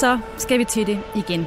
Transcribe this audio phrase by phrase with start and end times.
[0.00, 1.44] så skal vi til det igen.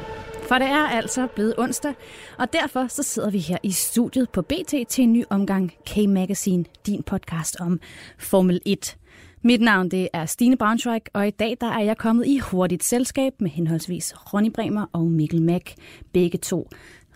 [0.48, 1.94] For det er altså blevet onsdag,
[2.38, 6.64] og derfor så sidder vi her i studiet på BT til en ny omgang K-Magazine,
[6.86, 7.80] din podcast om
[8.18, 8.98] Formel 1.
[9.42, 12.84] Mit navn det er Stine Braunschweig, og i dag der er jeg kommet i hurtigt
[12.84, 15.74] selskab med henholdsvis Ronny Bremer og Mikkel Mack,
[16.12, 16.70] begge to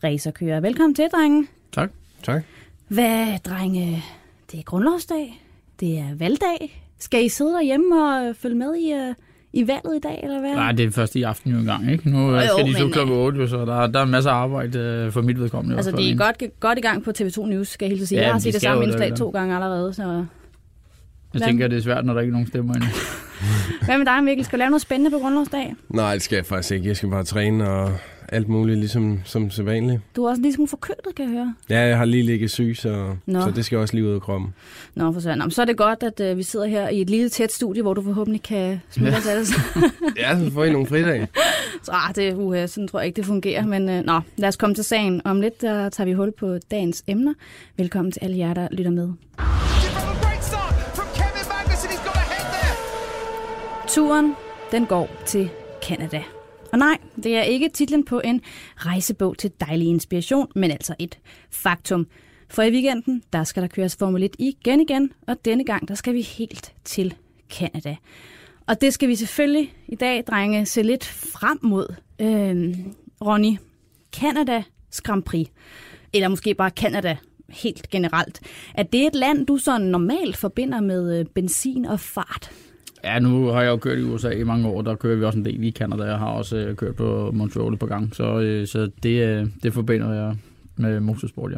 [0.03, 0.59] racerkører.
[0.59, 1.47] Velkommen til, drenge.
[1.71, 1.91] Tak.
[2.23, 2.43] Tak.
[2.87, 4.03] Hvad, drenge?
[4.51, 5.43] Det er grundlovsdag.
[5.79, 6.83] Det er valgdag.
[6.99, 10.53] Skal I sidde derhjemme og følge med i, uh, i valget i dag, eller hvad?
[10.53, 12.09] Nej, det er først i aften jo engang, ikke?
[12.09, 14.35] Nu Jo, jo, skal de så klokken øh, 8, så der, der er masser af
[14.35, 15.75] arbejde øh, for mit vedkommende.
[15.75, 18.19] i Altså, det er godt, godt i gang på TV2 News, skal jeg helt sige.
[18.19, 19.93] Ja, jeg har set de det samme indslag to gange allerede.
[19.93, 20.01] Så.
[20.03, 20.25] Jeg
[21.31, 21.41] Hvad?
[21.41, 22.87] tænker, det er svært, når der ikke er nogen stemmer inde.
[23.85, 24.45] Hvad med dig, Mikkel?
[24.45, 25.75] Skal du lave noget spændende på grundlovsdag?
[25.89, 26.87] Nej, det skal jeg faktisk ikke.
[26.87, 27.91] Jeg skal bare træne og
[28.29, 30.01] alt muligt, ligesom som sædvanligt.
[30.15, 31.55] Du er også ligesom forkølet, kan jeg høre.
[31.69, 33.41] Ja, jeg har lige ligget syg, så, Nå.
[33.41, 34.53] så det skal også lige ud af kroppen.
[34.95, 35.39] Nå, for søren.
[35.39, 37.81] Nå, Så er det godt, at uh, vi sidder her i et lille tæt studie,
[37.81, 39.91] hvor du forhåbentlig kan smitte os alle sammen.
[40.17, 41.27] Ja, så får I nogle fridage.
[41.83, 43.65] Så ah, det, uh, sådan tror jeg ikke, det fungerer.
[43.65, 45.21] Men uh, nå, lad os komme til sagen.
[45.25, 47.33] Om lidt der tager vi hul på dagens emner.
[47.77, 49.09] Velkommen til alle jer, der lytter med.
[53.87, 54.35] Turen,
[54.71, 55.49] den går til
[55.87, 56.36] Canada.
[56.71, 58.41] Og nej, det er ikke titlen på en
[58.75, 61.19] rejsebog til dejlig inspiration, men altså et
[61.51, 62.07] faktum.
[62.49, 65.95] For i weekenden, der skal der køres Formel 1 igen igen, og denne gang, der
[65.95, 67.13] skal vi helt til
[67.49, 67.95] Canada.
[68.67, 71.95] Og det skal vi selvfølgelig i dag, drenge, se lidt frem mod.
[72.21, 73.57] Øhm, Ronny,
[74.15, 75.47] Canadas Grand Prix,
[76.13, 77.17] eller måske bare Canada
[77.49, 78.41] helt generelt.
[78.73, 82.51] Er det et land, du så normalt forbinder med øh, benzin og fart?
[83.03, 85.39] Ja, nu har jeg jo kørt i USA i mange år, der kører vi også
[85.39, 86.03] en del i Canada.
[86.03, 89.47] Jeg har også øh, kørt på Montreal et par gange, så, øh, så det, øh,
[89.63, 90.35] det forbinder jeg
[90.75, 91.57] med motorsport, ja.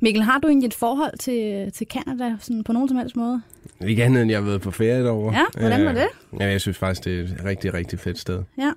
[0.00, 3.42] Mikkel, har du egentlig et forhold til, til Canada sådan på nogen som helst måde?
[3.86, 5.34] Ikke andet end jeg har været på ferie derovre.
[5.34, 6.06] Ja, hvordan var det?
[6.40, 8.42] Ja, jeg synes faktisk, det er et rigtig, rigtig fedt sted.
[8.58, 8.72] Ja.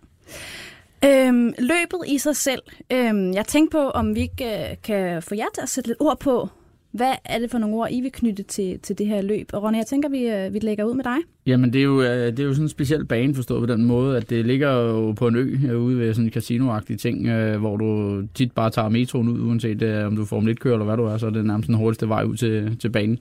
[1.05, 2.61] Øhm, løbet i sig selv.
[2.93, 5.97] Øhm, jeg tænkte på, om vi ikke øh, kan få jer til at sætte lidt
[6.01, 6.49] ord på,
[6.91, 9.49] hvad er det for nogle ord, I vil knytte til, til det her løb?
[9.53, 11.17] Og Ronny, jeg tænker, vi, øh, vi lægger ud med dig.
[11.47, 13.85] Jamen, det er, jo, øh, det er jo sådan en speciel bane, forstået på den
[13.85, 17.27] måde, at det ligger jo på en ø øh, ude ved sådan en casinoagtig ting,
[17.27, 20.85] øh, hvor du tit bare tager metroen ud, uanset om du får Formel 1-kører eller
[20.85, 23.19] hvad du er, så er det nærmest den hurtigste vej ud til, til banen.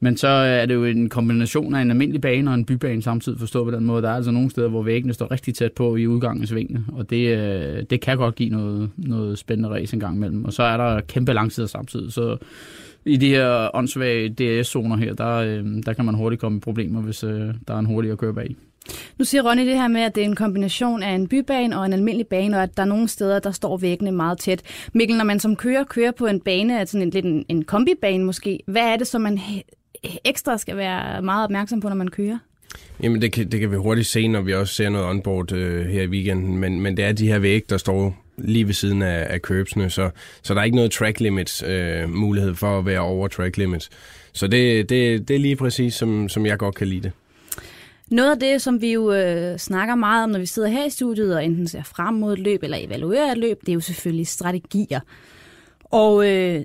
[0.00, 3.38] Men så er det jo en kombination af en almindelig bane og en bybane samtidig
[3.38, 4.02] forstået på den måde.
[4.02, 7.10] Der er altså nogle steder, hvor væggene står rigtig tæt på i udgangens af og
[7.10, 10.44] det, det kan godt give noget, noget spændende race en gang imellem.
[10.44, 12.36] Og så er der kæmpe langsider samtidig, så
[13.06, 17.00] i de her åndssvage DRS-zoner her, der, øh, der kan man hurtigt komme i problemer,
[17.00, 18.56] hvis øh, der er en hurtig at køre bag.
[19.18, 21.86] Nu siger Ronny det her med, at det er en kombination af en bybane og
[21.86, 24.62] en almindelig bane, og at der er nogle steder, der står væggene meget tæt.
[24.92, 28.24] Mikkel, når man som kører kører på en bane, altså en, lidt en, en kombibane
[28.24, 29.40] måske, hvad er det, som man
[30.24, 32.38] ekstra skal være meget opmærksom på, når man kører?
[33.02, 35.86] Jamen, det kan, det kan vi hurtigt se, når vi også ser noget onboard øh,
[35.86, 36.58] her i weekenden.
[36.58, 39.90] Men, men det er de her vægge, der står lige ved siden af, af curbsene,
[39.90, 40.10] så,
[40.42, 43.90] så der er ikke noget track limit øh, mulighed for at være over track limits.
[44.32, 47.12] Så det, det, det er lige præcis, som, som jeg godt kan lide det.
[48.10, 50.90] Noget af det, som vi jo øh, snakker meget om, når vi sidder her i
[50.90, 53.80] studiet og enten ser frem mod et løb eller evaluerer et løb, det er jo
[53.80, 55.00] selvfølgelig strategier.
[55.84, 56.62] Og øh,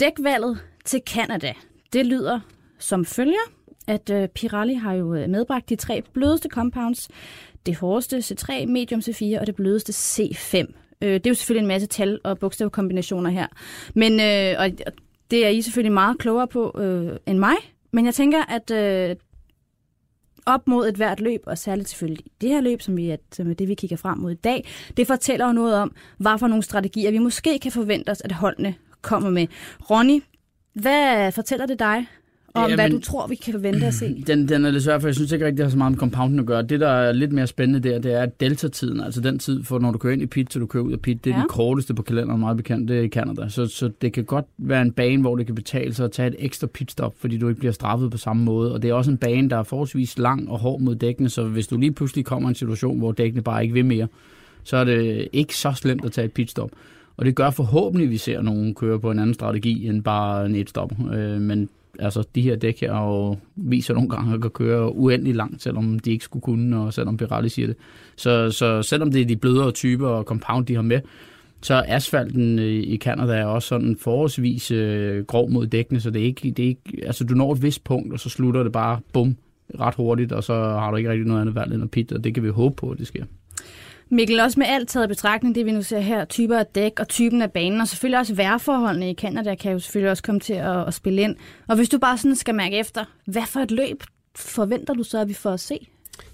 [0.00, 1.52] dækvalget til Canada,
[1.92, 2.40] det lyder
[2.78, 3.52] som følger,
[3.86, 7.08] at øh, Pirelli har jo øh, medbragt de tre blødeste compounds,
[7.66, 10.81] det hårdeste C3, medium C4 og det blødeste C5.
[11.02, 13.46] Øh, det er jo selvfølgelig en masse tal og bogstavkombinationer her,
[13.94, 14.94] men øh, og
[15.30, 17.54] det er I selvfølgelig meget klogere på øh, end mig,
[17.92, 19.16] men jeg tænker, at øh,
[20.46, 23.50] op mod et hvert løb, og særligt selvfølgelig det her løb, som, vi er, som
[23.50, 26.46] er det, vi kigger frem mod i dag, det fortæller jo noget om, hvad for
[26.46, 29.46] nogle strategier vi måske kan forvente os, at holdene kommer med.
[29.90, 30.22] Ronny,
[30.74, 32.06] hvad fortæller det dig?
[32.54, 34.22] Om, Jamen- hvad du tror, vi kan forvente at se?
[34.26, 35.98] Den, den er lidt svær, for jeg synes ikke rigtig, det har så meget med
[35.98, 36.62] compounden at gøre.
[36.62, 39.78] Det, der er lidt mere spændende der, det er at delta-tiden, altså den tid, for
[39.78, 41.38] når du kører ind i pit, til du kører ud af pit, det er Ja.
[41.38, 41.42] ja.
[41.42, 43.48] den korteste på kalenderen, meget bekendt, det er i Canada.
[43.48, 46.28] Så, så det kan godt være en bane, hvor det kan betale sig at tage
[46.28, 48.72] et ekstra pitstop, fordi du ikke bliver straffet på samme måde.
[48.72, 51.44] Og det er også en bane, der er forholdsvis lang og hård mod dækkene, så
[51.44, 54.06] hvis du lige pludselig kommer i en situation, hvor dækkene bare ikke vil mere,
[54.64, 56.70] så er det ikke så slemt at tage et pitstop.
[57.16, 60.46] Og det gør forhåbentlig, at vi ser nogen køre på en anden strategi end bare
[60.46, 60.92] en et-stop.
[61.14, 61.68] Øh, men
[61.98, 65.98] altså, de her dæk her og viser nogle gange, at kan køre uendelig langt, selvom
[65.98, 67.76] de ikke skulle kunne, og selvom Pirelli siger det.
[68.16, 71.00] Så, så selvom det er de blødere typer og compound, de har med,
[71.62, 76.10] så er asfalten øh, i Canada er også sådan forholdsvis øh, grov mod dækkene, så
[76.10, 78.62] det er, ikke, det er ikke, altså du når et vist punkt, og så slutter
[78.62, 79.36] det bare bum
[79.80, 82.24] ret hurtigt, og så har du ikke rigtig noget andet valg end at pit, og
[82.24, 83.24] det kan vi håbe på, at det sker.
[84.12, 87.00] Mikkel, også med alt taget i betragtning, det vi nu ser her, typer af dæk
[87.00, 90.40] og typen af banen, og selvfølgelig også vejrforholdene i Canada kan jo selvfølgelig også komme
[90.40, 91.36] til at, at spille ind.
[91.68, 94.02] Og hvis du bare sådan skal mærke efter, hvad for et løb
[94.36, 95.88] forventer du så, at vi får at se?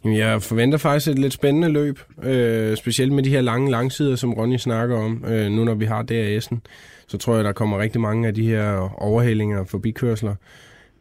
[0.04, 4.16] Jamen, jeg forventer faktisk et lidt spændende løb, øh, specielt med de her lange langsider,
[4.16, 6.56] som Ronny snakker om, øh, nu når vi har DRS'en.
[7.08, 10.34] Så tror jeg, der kommer rigtig mange af de her overhalinger og forbikørsler.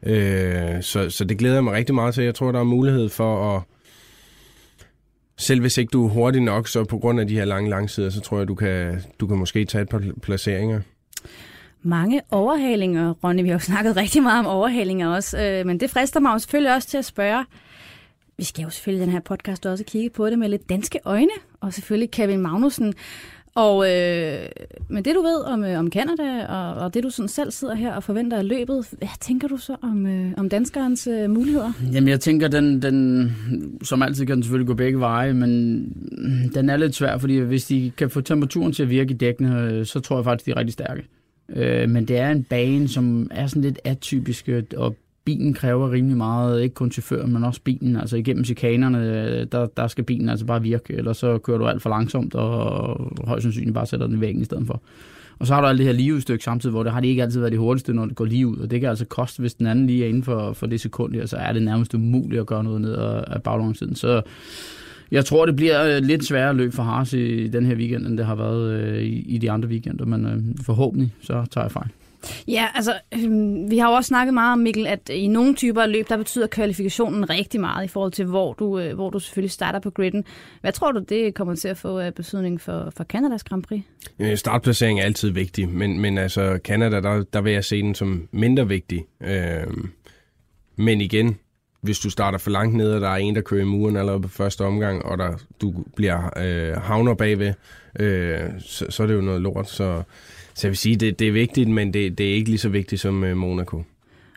[0.03, 2.23] Øh, så, så det glæder jeg mig rigtig meget til.
[2.23, 3.61] Jeg tror, der er mulighed for at...
[5.37, 8.09] Selv hvis ikke du er hurtig nok, så på grund af de her lange langsider,
[8.09, 10.81] så tror jeg, du kan, du kan måske tage et par placeringer.
[11.81, 13.41] Mange overhalinger, Ronny.
[13.41, 16.39] Vi har jo snakket rigtig meget om overhalinger også, øh, men det frister mig jo
[16.39, 17.45] selvfølgelig også til at spørge,
[18.37, 20.99] vi skal jo selvfølgelig i den her podcast også kigge på det med lidt danske
[21.05, 21.31] øjne,
[21.61, 22.93] og selvfølgelig Kevin Magnussen.
[23.57, 24.45] Og øh,
[24.89, 27.75] men det du ved om, øh, om Canada, og, og det du sådan selv sidder
[27.75, 31.71] her og forventer af løbet, hvad tænker du så om, øh, om danskerens øh, muligheder?
[31.93, 33.31] Jamen jeg tænker, den, den,
[33.83, 35.51] som altid kan den selvfølgelig gå begge veje, men
[36.53, 39.61] den er lidt svær, fordi hvis de kan få temperaturen til at virke i dækkene,
[39.61, 41.03] øh, så tror jeg faktisk, de er rigtig stærke.
[41.49, 44.95] Øh, men det er en bane, som er sådan lidt atypisk, øh, og
[45.27, 47.95] bilen kræver rimelig meget, ikke kun chaufføren, men også bilen.
[47.95, 51.81] Altså igennem chikanerne, der, der skal bilen altså bare virke, eller så kører du alt
[51.81, 54.81] for langsomt, og højst sandsynligt bare sætter den i væggen i stedet for.
[55.39, 57.39] Og så har du alt det her ligeudstykke samtidig, hvor det har det ikke altid
[57.39, 58.57] været det hurtigste, når det går lige ud.
[58.57, 61.13] Og det kan altså koste, hvis den anden lige er inden for, for det sekund
[61.13, 62.93] her, så er det nærmest umuligt at gøre noget ned
[63.27, 63.95] af baglangsiden.
[63.95, 64.21] Så
[65.11, 68.17] jeg tror, det bliver øh, lidt sværere løb for Haas i den her weekend, end
[68.17, 70.05] det har været øh, i, i de andre weekender.
[70.05, 71.89] Men øh, forhåbentlig, så tager jeg fejl.
[72.47, 73.31] Ja, altså, øh,
[73.69, 76.17] vi har jo også snakket meget om, Mikkel, at i nogle typer af løb, der
[76.17, 79.89] betyder kvalifikationen rigtig meget i forhold til, hvor du, øh, hvor du selvfølgelig starter på
[79.89, 80.23] gridden.
[80.61, 83.81] Hvad tror du, det kommer til at få øh, betydning for, for Kanadas Grand Prix?
[84.39, 88.27] Startplacering er altid vigtig, men, men altså, Kanada, der, der vil jeg se den som
[88.31, 89.05] mindre vigtig.
[89.23, 89.67] Øh,
[90.75, 91.37] men igen,
[91.81, 94.21] hvis du starter for langt ned, og der er en, der kører i muren allerede
[94.21, 97.53] på første omgang, og der, du bliver øh, havner bagved,
[97.99, 99.69] øh, så, så er det jo noget lort.
[99.69, 100.03] Så
[100.57, 102.69] så jeg vil sige, det, det er vigtigt, men det, det er ikke lige så
[102.69, 103.83] vigtigt som øh, Monaco.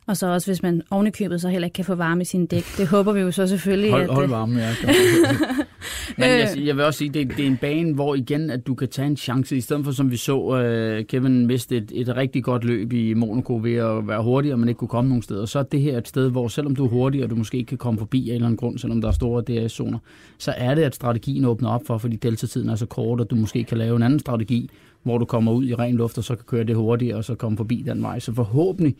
[0.06, 2.64] Og så også, hvis man ovenikøbet så heller ikke kan få varme i sin dæk.
[2.78, 3.90] Det håber vi jo så selvfølgelig.
[3.90, 4.74] Hold, at, hold varme, ja.
[6.18, 8.74] Men jeg, jeg vil også sige, det, det er en bane, hvor igen, at du
[8.74, 12.16] kan tage en chance, i stedet for som vi så, uh, Kevin miste et, et
[12.16, 15.22] rigtig godt løb i Monaco ved at være hurtig, og man ikke kunne komme nogen
[15.22, 15.46] steder.
[15.46, 17.68] Så er det her et sted, hvor selvom du er hurtig, og du måske ikke
[17.68, 19.98] kan komme forbi af en eller anden grund, selvom der er store DRS-zoner,
[20.38, 23.36] så er det, at strategien åbner op for, fordi deltatiden er så kort, at du
[23.36, 24.70] måske kan lave en anden strategi,
[25.02, 27.34] hvor du kommer ud i ren luft, og så kan køre det hurtigt, og så
[27.34, 28.18] komme forbi den vej.
[28.18, 28.96] Så forhåbentlig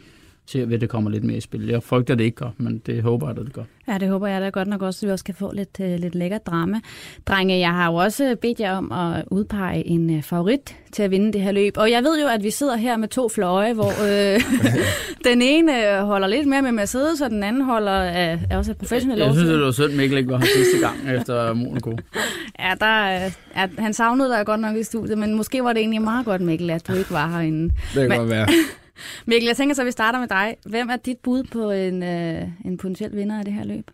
[0.47, 1.67] ser vi, at det kommer lidt mere i spil.
[1.67, 3.63] Jeg frygter, det ikke gør, men det håber jeg, at det gør.
[3.89, 5.87] Ja, det håber jeg da godt nok også, at vi også kan få lidt, uh,
[5.87, 6.81] lidt lækker drama.
[7.27, 11.11] Drenge, jeg har jo også bedt jer om at udpege en uh, favorit til at
[11.11, 11.75] vinde det her løb.
[11.77, 14.41] Og jeg ved jo, at vi sidder her med to fløje, hvor øh,
[15.31, 19.19] den ene holder lidt mere med Mercedes, og den anden holder af, er også professionel
[19.19, 21.91] Jeg synes, det var synd, Mikkel ikke var her sidste gang efter Monaco.
[22.61, 23.09] Ja, der,
[23.57, 26.41] ja, han savnede dig godt nok i studiet, men måske var det egentlig meget godt,
[26.41, 27.69] Mikkel, at du ikke var herinde.
[27.69, 28.49] Det kan men, godt være.
[29.27, 30.57] Mikkel, jeg tænker så, at vi starter med dig.
[30.67, 33.91] Hvem er dit bud på en, øh, en potentiel vinder af det her løb?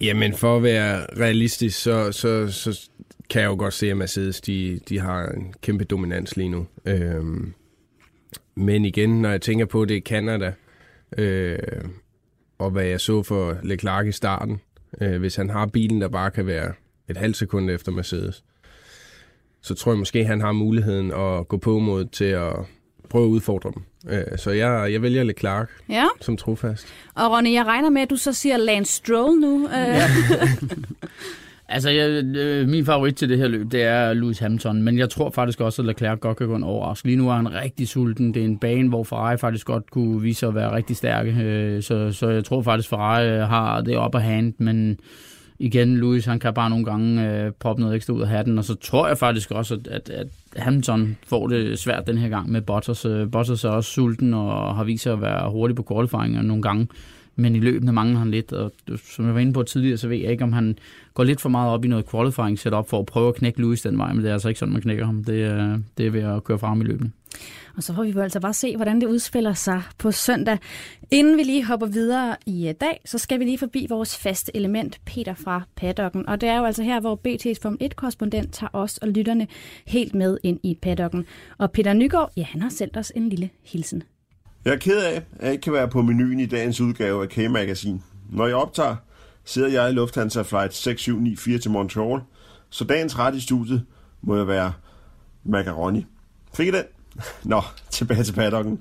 [0.00, 2.88] Jamen, for at være realistisk, så, så, så
[3.30, 6.66] kan jeg jo godt se, at Mercedes de, de har en kæmpe dominans lige nu.
[6.84, 7.54] Øhm,
[8.54, 10.52] men igen, når jeg tænker på, det er Canada,
[11.18, 11.58] øh,
[12.58, 14.60] og hvad jeg så for Leclerc i starten,
[15.00, 16.72] øh, hvis han har bilen, der bare kan være
[17.08, 18.44] et halvt sekund efter Mercedes,
[19.60, 22.52] så tror jeg måske, han har muligheden at gå på mod til at
[23.08, 23.82] prøve at udfordre dem.
[24.12, 26.06] Øh, så jeg, jeg vælger Leclerc ja.
[26.20, 26.86] som trofast.
[27.14, 29.64] Og Ronny, jeg regner med, at du så siger Lance Stroll nu.
[29.66, 29.72] Øh.
[29.72, 30.02] Ja.
[31.74, 35.10] altså, jeg, øh, min favorit til det her løb, det er Lewis Hamilton, men jeg
[35.10, 37.04] tror faktisk også, at Leclerc godt kan gå en overrask.
[37.04, 38.34] Lige nu er han rigtig sulten.
[38.34, 41.78] Det er en bane, hvor Ferrari faktisk godt kunne vise sig at være rigtig stærke.
[41.82, 44.98] Så, så jeg tror faktisk, Ferrari har det op at hand, men
[45.58, 48.64] igen, Louis, han kan bare nogle gange øh, proppe noget ekstra ud af hatten, og
[48.64, 52.50] så tror jeg faktisk også, at, at, at Hamilton får det svært den her gang
[52.50, 53.04] med Bottas.
[53.04, 56.62] Øh, Bottas er også sulten og har vist sig at være hurtig på qualifying nogle
[56.62, 56.88] gange,
[57.36, 58.72] men i løbende mangler han lidt, og
[59.14, 60.78] som jeg var inde på tidligere, så ved jeg ikke, om han
[61.14, 63.82] går lidt for meget op i noget qualifying setup for at prøve at knække Louis
[63.82, 65.24] den vej, men det er altså ikke sådan, man knækker ham.
[65.24, 67.10] Det, det er ved at køre frem i løbende.
[67.76, 70.58] Og så får vi jo altså bare se, hvordan det udspiller sig på søndag.
[71.10, 74.56] Inden vi lige hopper videre i øh, dag, så skal vi lige forbi vores faste
[74.56, 76.28] element, Peter fra paddocken.
[76.28, 79.46] Og det er jo altså her, hvor BT's Form 1-korrespondent tager os og lytterne
[79.86, 81.26] helt med ind i paddocken.
[81.58, 84.02] Og Peter Nygaard, ja, han har sendt os en lille hilsen.
[84.64, 87.28] Jeg er ked af, at jeg ikke kan være på menuen i dagens udgave af
[87.28, 88.02] K-Magasin.
[88.30, 88.96] Når jeg optager,
[89.44, 92.20] sidder jeg i Lufthansa Flight 6794 til Montreal,
[92.70, 93.84] så dagens ret i studiet
[94.22, 94.72] må jeg være
[95.44, 96.06] macaroni.
[96.54, 96.84] Fik I den?
[97.44, 98.80] Nå, tilbage til paddocken.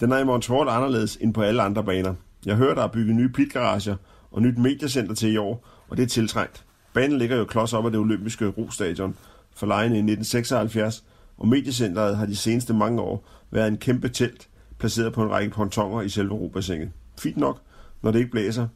[0.00, 2.14] Den er i Montreal anderledes end på alle andre baner.
[2.46, 3.96] Jeg hører, der er bygget nye pitgarager
[4.32, 6.64] og nyt mediecenter til i år, og det er tiltrængt.
[6.92, 9.16] Banen ligger jo klods op af det olympiske rostadion
[9.56, 11.04] for lejene i 1976,
[11.38, 15.50] og mediecenteret har de seneste mange år været en kæmpe telt, placeret på en række
[15.50, 16.90] pontoner i selve robassinet.
[17.18, 17.60] Fint nok,
[18.02, 18.66] når det ikke blæser,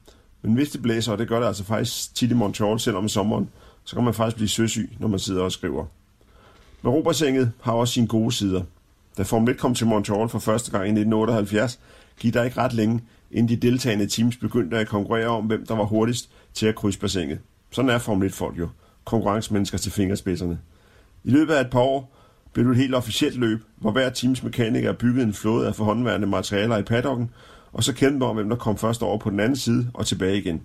[0.42, 3.08] Men hvis det blæser, og det gør det altså faktisk tit i Montreal, selvom i
[3.08, 3.50] sommeren,
[3.84, 5.86] så kan man faktisk blive søsyg, når man sidder og skriver.
[6.82, 8.62] Men Robasenget har også sine gode sider.
[9.18, 11.80] Da Formel 1 kom til Montreal for første gang i 1978,
[12.18, 15.74] gik der ikke ret længe, inden de deltagende teams begyndte at konkurrere om, hvem der
[15.74, 17.38] var hurtigst til at krydse bassinet.
[17.70, 18.68] Sådan er Formel 1-folk jo.
[19.04, 20.58] Konkurrencemennesker til fingerspidserne.
[21.24, 22.16] I løbet af et par år
[22.52, 26.26] blev det et helt officielt løb, hvor hver teams mekaniker byggede en flåde af forhåndværende
[26.26, 27.30] materialer i paddocken,
[27.72, 30.38] og så kæmpede om, hvem der kom først over på den anden side og tilbage
[30.38, 30.62] igen.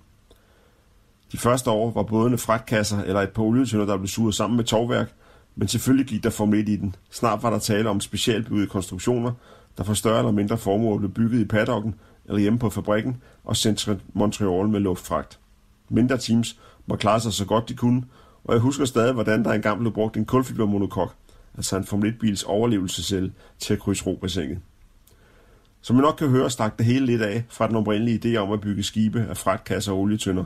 [1.32, 4.64] De første år var bådene fragtkasser eller et par olietønder, der blev suget sammen med
[4.64, 5.14] tovværk,
[5.60, 6.96] men selvfølgelig gik der Formel 1 i den.
[7.12, 9.32] Snart var der tale om specialbyggede konstruktioner,
[9.78, 13.58] der for større eller mindre formål blev bygget i paddocken eller hjemme på fabrikken og
[13.58, 15.40] sendt til Montreal med luftfragt.
[15.90, 18.04] Mindre teams må klare sig så godt de kunne,
[18.44, 21.16] og jeg husker stadig, hvordan der engang blev brugt en kulfibermonokok,
[21.58, 24.60] altså en Formel 1-bils overlevelsescelle, til at krydse robassinet.
[25.82, 28.52] Som I nok kan høre, stak det hele lidt af fra den oprindelige idé om
[28.52, 30.44] at bygge skibe af fragtkasser og olietønder,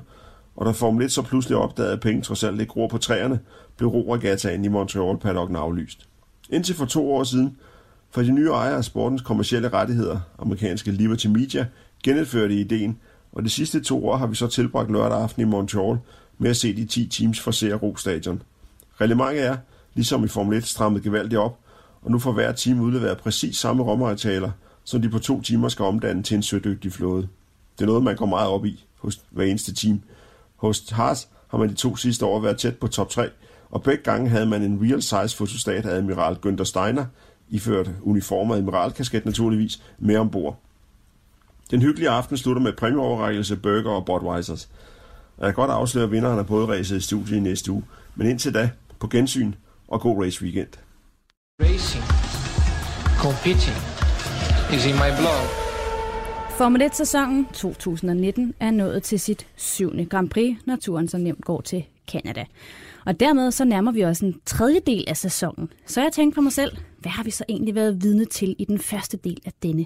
[0.55, 3.39] og da Formel 1 så pludselig opdagede, at penge trods alt ikke gror på træerne,
[3.77, 6.07] blev roregattaen i Montreal paddocken aflyst.
[6.50, 7.57] Indtil for to år siden,
[8.12, 11.65] for de nye ejere af sportens kommercielle rettigheder, amerikanske Liberty Media,
[12.03, 12.98] genindførte ideen,
[13.31, 15.98] og de sidste to år har vi så tilbragt lørdag aften i Montreal
[16.38, 18.41] med at se de 10 teams fra CRO Stadion.
[19.01, 19.57] Reglementet er,
[19.93, 21.60] ligesom i Formel 1, strammet gevaldigt op,
[22.01, 24.51] og nu får hver team udleveret præcis samme rommeretaler,
[24.83, 27.27] som de på to timer skal omdanne til en sødygtig flåde.
[27.77, 30.01] Det er noget, man går meget op i hos hver eneste team.
[30.63, 33.29] Hos Haas har man de to sidste år været tæt på top 3,
[33.70, 37.05] og begge gange havde man en real size fotostat af admiral Günther Steiner,
[37.50, 40.60] iført uniform og admiralkasket naturligvis, med ombord.
[41.72, 44.70] Den hyggelige aften slutter med præmieoverrækkelse, burger og Budweisers.
[45.38, 47.84] Jeg kan godt afsløre vinderen af bådræset i studiet i næste uge,
[48.15, 49.53] men indtil da, på gensyn
[49.88, 50.70] og god race weekend.
[51.62, 52.03] Racing,
[53.17, 53.77] competing
[54.75, 55.62] is in my blood.
[56.57, 61.62] Formel 1-sæsonen 2019 er nået til sit syvende Grand Prix, når turen så nemt går
[61.62, 62.45] til Canada.
[63.05, 65.69] Og dermed så nærmer vi os en tredjedel af sæsonen.
[65.86, 68.65] Så jeg tænkte på mig selv, hvad har vi så egentlig været vidne til i
[68.65, 69.86] den første del af denne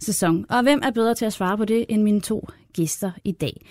[0.00, 0.46] sæson?
[0.48, 3.66] Og hvem er bedre til at svare på det end mine to gæster i dag?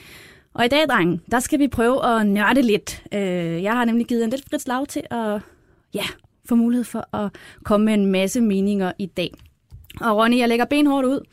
[0.53, 3.03] Og i dag, drenge, der skal vi prøve at nørde lidt.
[3.13, 5.41] Øh, jeg har nemlig givet en lidt frit slag til at
[5.93, 6.05] ja,
[6.45, 7.31] få mulighed for at
[7.63, 9.33] komme med en masse meninger i dag.
[10.01, 11.25] Og Ronny, jeg lægger benhårdt ud.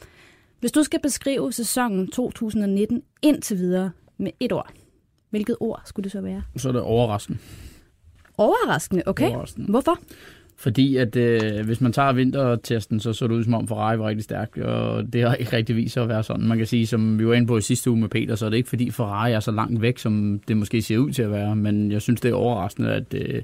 [0.61, 4.73] Hvis du skal beskrive sæsonen 2019 indtil videre med et ord,
[5.31, 6.43] hvilket ord skulle det så være?
[6.57, 7.39] Så er det overraskende.
[8.39, 9.29] Overraskende, okay.
[9.29, 9.71] Overraskende.
[9.71, 9.99] Hvorfor?
[10.57, 14.09] Fordi at øh, hvis man tager vintertesten, så så det ud som om Ferrari var
[14.09, 16.47] rigtig stærk, og det har ikke rigtig vist sig at være sådan.
[16.47, 18.51] Man kan sige, som vi var inde på i sidste uge med Peter, så er
[18.51, 21.31] det ikke fordi Ferrari er så langt væk, som det måske ser ud til at
[21.31, 23.43] være, men jeg synes, det er overraskende, at øh,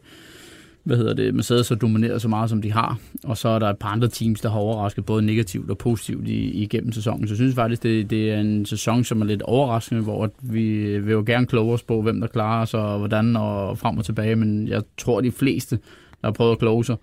[0.85, 3.71] hvad hedder det, Mercedes har domineret så meget, som de har, og så er der
[3.71, 7.29] et par andre teams, der har overrasket både negativt og positivt i, igennem sæsonen.
[7.29, 10.99] Så jeg synes faktisk, det, det er en sæson, som er lidt overraskende, hvor vi
[10.99, 14.05] vil jo gerne kloge os på, hvem der klarer sig, og hvordan, og frem og
[14.05, 15.79] tilbage, men jeg tror, de fleste,
[16.21, 16.97] der har prøvet at kloge sig,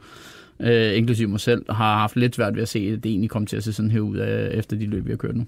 [0.60, 3.46] øh, inklusive mig selv, har haft lidt svært ved at se, at det egentlig kom
[3.46, 5.46] til at se sådan her ud af, efter de løb, vi har kørt nu.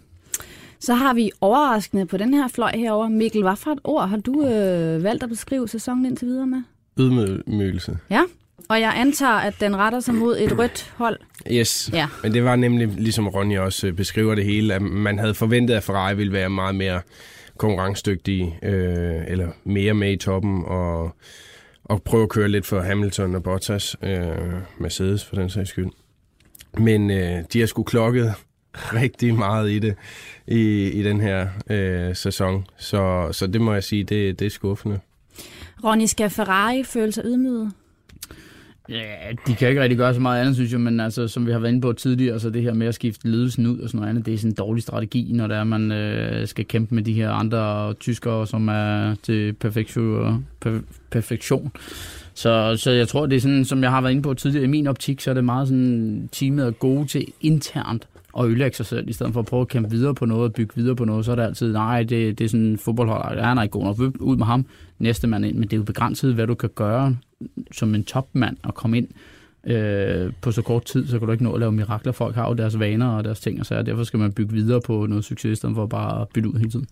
[0.80, 3.10] Så har vi overraskende på den her fløj herover.
[3.10, 6.62] Mikkel, hvad for et ord har du øh, valgt at beskrive sæsonen indtil videre med?
[7.00, 7.98] Ydmygelse.
[8.10, 8.22] Ja,
[8.70, 11.18] og jeg antager, at den retter sig mod et rødt hold.
[11.52, 12.08] Yes, Ja.
[12.24, 15.74] men det var nemlig, ligesom Ronny også øh, beskriver det hele, at man havde forventet,
[15.74, 17.02] at Ferrari ville være meget mere
[17.58, 21.16] konkurrencedygtige, øh, eller mere med i toppen, og,
[21.84, 24.28] og prøve at køre lidt for Hamilton og Bottas, øh,
[24.80, 25.88] Mercedes for den sags skyld.
[26.78, 28.34] Men øh, de har sgu klokket
[29.02, 29.96] rigtig meget i det
[30.48, 34.50] i, i den her øh, sæson, så, så det må jeg sige, det, det er
[34.50, 35.00] skuffende.
[35.84, 37.72] Ronny, skal Ferrari føle sig ydmyget?
[38.90, 39.06] Ja,
[39.48, 41.60] de kan ikke rigtig gøre så meget andet, synes jeg, men altså, som vi har
[41.60, 44.10] været inde på tidligere, så det her med at skifte ledelsen ud og sådan noget
[44.10, 47.04] andet, det er sådan en dårlig strategi, når det er, man øh, skal kæmpe med
[47.04, 50.48] de her andre tyskere, som er til perfektion.
[50.60, 50.80] Per,
[51.12, 51.72] perfektion.
[52.34, 54.68] Så, så jeg tror, det er sådan, som jeg har været inde på tidligere, i
[54.68, 58.86] min optik, så er det meget sådan, teamet er gode til internt og ødelægge sig
[58.86, 61.06] selv, i stedet for at prøve at kæmpe videre på noget og bygge videre på
[61.06, 63.64] noget, så er det altid, nej, det, det er sådan en fodboldhold, ja, han er
[63.64, 64.66] ikke god nok, ud med ham,
[65.00, 67.18] næste mand ind, men det er jo begrænset, hvad du kan gøre
[67.72, 69.08] som en topmand og komme ind
[69.64, 72.12] øh, på så kort tid, så kan du ikke nå at lave mirakler.
[72.12, 74.82] Folk har jo deres vaner og deres ting, og så derfor skal man bygge videre
[74.82, 76.88] på noget succes, i stedet for bare at bytte ud hele tiden.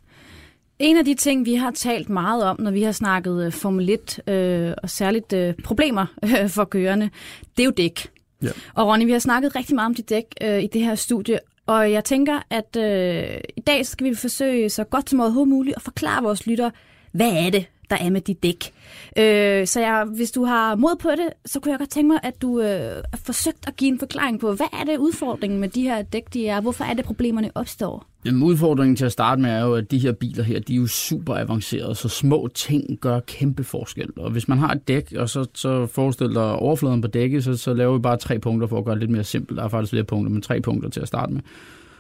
[0.79, 3.89] En af de ting, vi har talt meget om, når vi har snakket øh, Formel
[3.89, 7.09] 1, øh, og særligt øh, problemer øh, for kørende,
[7.57, 8.09] det er jo dæk.
[8.41, 8.49] Ja.
[8.73, 11.39] Og Ronny, vi har snakket rigtig meget om dit dæk øh, i det her studie,
[11.65, 15.75] og jeg tænker, at øh, i dag skal vi forsøge så godt som overhovedet muligt
[15.75, 16.71] at forklare vores lyttere,
[17.11, 18.71] hvad er det, der er med dit dæk.
[19.17, 22.19] Øh, så jeg, hvis du har mod på det, så kunne jeg godt tænke mig,
[22.23, 22.67] at du øh,
[23.13, 26.33] har forsøgt at give en forklaring på, hvad er det udfordringen med de her dæk,
[26.33, 26.61] de er?
[26.61, 28.05] Hvorfor er det, problemerne opstår?
[28.25, 30.77] Jamen, udfordringen til at starte med er jo, at de her biler her, de er
[30.77, 34.09] jo super avancerede, så små ting gør kæmpe forskel.
[34.17, 37.57] Og hvis man har et dæk, og så, så forestiller dig overfladen på dækket, så,
[37.57, 39.57] så laver vi bare tre punkter for at gøre det lidt mere simpelt.
[39.57, 41.41] Der er faktisk flere punkter, men tre punkter til at starte med.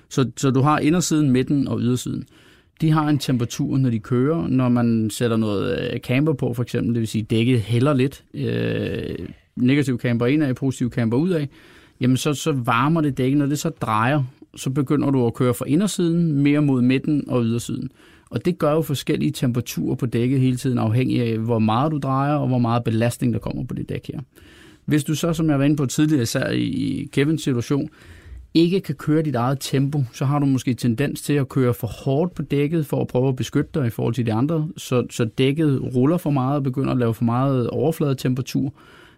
[0.09, 2.27] Så, så du har indersiden, midten og ydersiden.
[2.81, 4.47] De har en temperatur, når de kører.
[4.47, 8.23] Når man sætter noget camper camber på, for eksempel, det vil sige, dækket hælder lidt.
[8.33, 9.15] Øh,
[9.55, 11.47] negativ camber indad, positiv camber udad.
[12.01, 13.37] Jamen, så, så varmer det dækket.
[13.37, 14.23] Når det så drejer,
[14.55, 17.89] så begynder du at køre fra indersiden mere mod midten og ydersiden.
[18.29, 21.97] Og det gør jo forskellige temperaturer på dækket hele tiden, afhængig af, hvor meget du
[21.97, 24.19] drejer, og hvor meget belastning, der kommer på det dæk her.
[24.85, 27.89] Hvis du så, som jeg var inde på tidligere, især i Kevins situation,
[28.53, 31.87] ikke kan køre dit eget tempo, så har du måske tendens til at køre for
[31.87, 35.05] hårdt på dækket for at prøve at beskytte dig i forhold til de andre, så,
[35.09, 38.73] så dækket ruller for meget og begynder at lave for meget overfladetemperatur,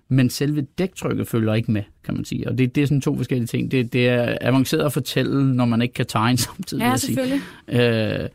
[0.08, 2.48] men selve dæktrykket følger ikke med, kan man sige.
[2.48, 3.72] Og det, det er sådan to forskellige ting.
[3.72, 6.82] Det, det er avanceret at fortælle, når man ikke kan tegne samtidig.
[6.82, 7.16] Ja, jeg sige.
[7.16, 8.22] selvfølgelig.
[8.24, 8.30] Øh,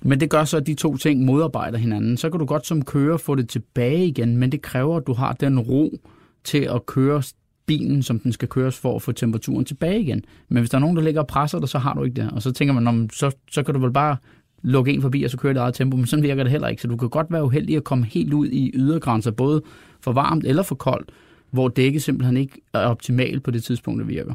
[0.00, 2.16] men det gør så, at de to ting modarbejder hinanden.
[2.16, 5.12] Så kan du godt som kører få det tilbage igen, men det kræver, at du
[5.12, 5.98] har den ro
[6.44, 7.22] til at køre
[7.66, 10.24] bilen, som den skal køres for at få temperaturen tilbage igen.
[10.48, 12.30] Men hvis der er nogen, der ligger og presser dig, så har du ikke det.
[12.30, 14.16] Og så tænker man, så, så kan du vel bare
[14.62, 15.96] lukke en forbi, og så køre i eget tempo.
[15.96, 16.82] Men sådan virker det heller ikke.
[16.82, 19.62] Så du kan godt være uheldig at komme helt ud i ydergrænser, både
[20.00, 21.10] for varmt eller for koldt,
[21.50, 24.34] hvor dækket simpelthen ikke er optimalt på det tidspunkt, det virker.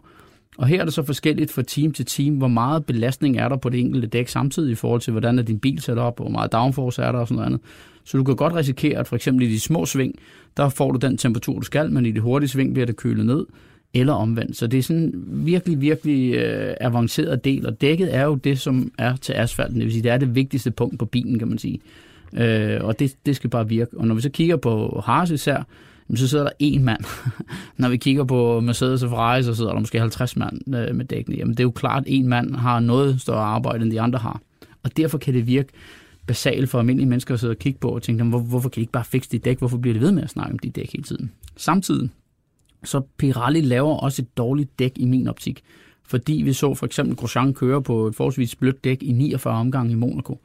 [0.58, 3.56] Og her er det så forskelligt fra team til team, hvor meget belastning er der
[3.56, 6.24] på det enkelte dæk samtidig i forhold til, hvordan er din bil sat op, og
[6.24, 7.62] hvor meget downforce er der og sådan noget andet.
[8.04, 10.16] Så du kan godt risikere, at for eksempel i de små sving,
[10.58, 13.26] der får du den temperatur, du skal, men i de hurtige sving bliver det kølet
[13.26, 13.46] ned,
[13.94, 14.58] eller omvendt.
[14.58, 15.14] Så det er sådan en
[15.46, 19.76] virkelig, virkelig øh, avanceret del, og dækket er jo det, som er til asfalten.
[19.76, 21.80] Det vil sige, det er det vigtigste punkt på bilen, kan man sige.
[22.34, 23.98] Øh, og det, det skal bare virke.
[23.98, 25.64] Og når vi så kigger på Haas især,
[26.12, 27.04] jamen, så sidder der én mand.
[27.78, 31.06] Når vi kigger på Mercedes og Ferrari, så sidder der måske 50 mand øh, med
[31.06, 31.38] dækkene.
[31.38, 34.20] Jamen, det er jo klart, at en mand har noget større arbejde, end de andre
[34.20, 34.42] har.
[34.84, 35.70] Og derfor kan det virke
[36.28, 38.82] basalt for almindelige mennesker at sidde og kigge på og tænke, hvor, hvorfor kan de
[38.82, 39.60] ikke bare fikse de dæk?
[39.60, 41.32] Hvorfor bliver det ved med at snakke om de dæk hele tiden?
[41.58, 42.10] Samtidig,
[42.84, 45.64] så Pirelli laver også et dårligt dæk i min optik.
[46.04, 49.92] Fordi vi så for eksempel Grosjean køre på et forholdsvis blødt dæk i 49 omgange
[49.92, 50.42] i Monaco.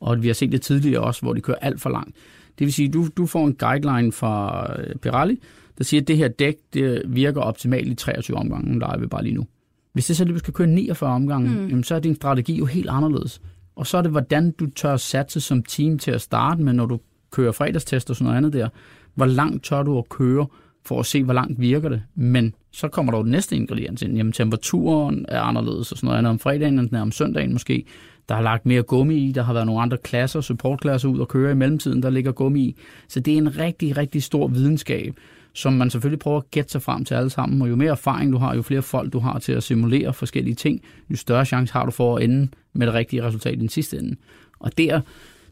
[0.00, 2.16] Og vi har set det tidligere også, hvor de kører alt for langt.
[2.60, 5.40] Det vil sige, at du, du får en guideline fra øh, Pirelli,
[5.78, 9.22] der siger, at det her dæk det virker optimalt i 23 omgange, leger vi bare
[9.22, 9.46] lige nu.
[9.92, 11.68] Hvis det så lige skal køre 49 omgange, mm.
[11.68, 13.40] jamen, så er din strategi jo helt anderledes.
[13.76, 16.86] Og så er det, hvordan du tør satse som team til at starte med, når
[16.86, 18.68] du kører fredagstest og sådan noget andet der.
[19.14, 20.46] Hvor langt tør du at køre
[20.84, 22.02] for at se, hvor langt virker det.
[22.14, 24.16] Men så kommer der jo den næste ingrediens ind.
[24.16, 27.52] Jamen, temperaturen er anderledes og sådan noget andet om fredagen, end den er om søndagen
[27.52, 27.84] måske.
[28.30, 31.28] Der har lagt mere gummi i, der har været nogle andre klasser, supportklasser ud og
[31.28, 32.76] køre i mellemtiden, der ligger gummi i.
[33.08, 35.14] Så det er en rigtig, rigtig stor videnskab,
[35.52, 37.62] som man selvfølgelig prøver at gætte sig frem til alle sammen.
[37.62, 40.54] Og jo mere erfaring du har, jo flere folk du har til at simulere forskellige
[40.54, 43.68] ting, jo større chance har du for at ende med det rigtige resultat i den
[43.68, 44.16] sidste ende.
[44.60, 45.00] Og der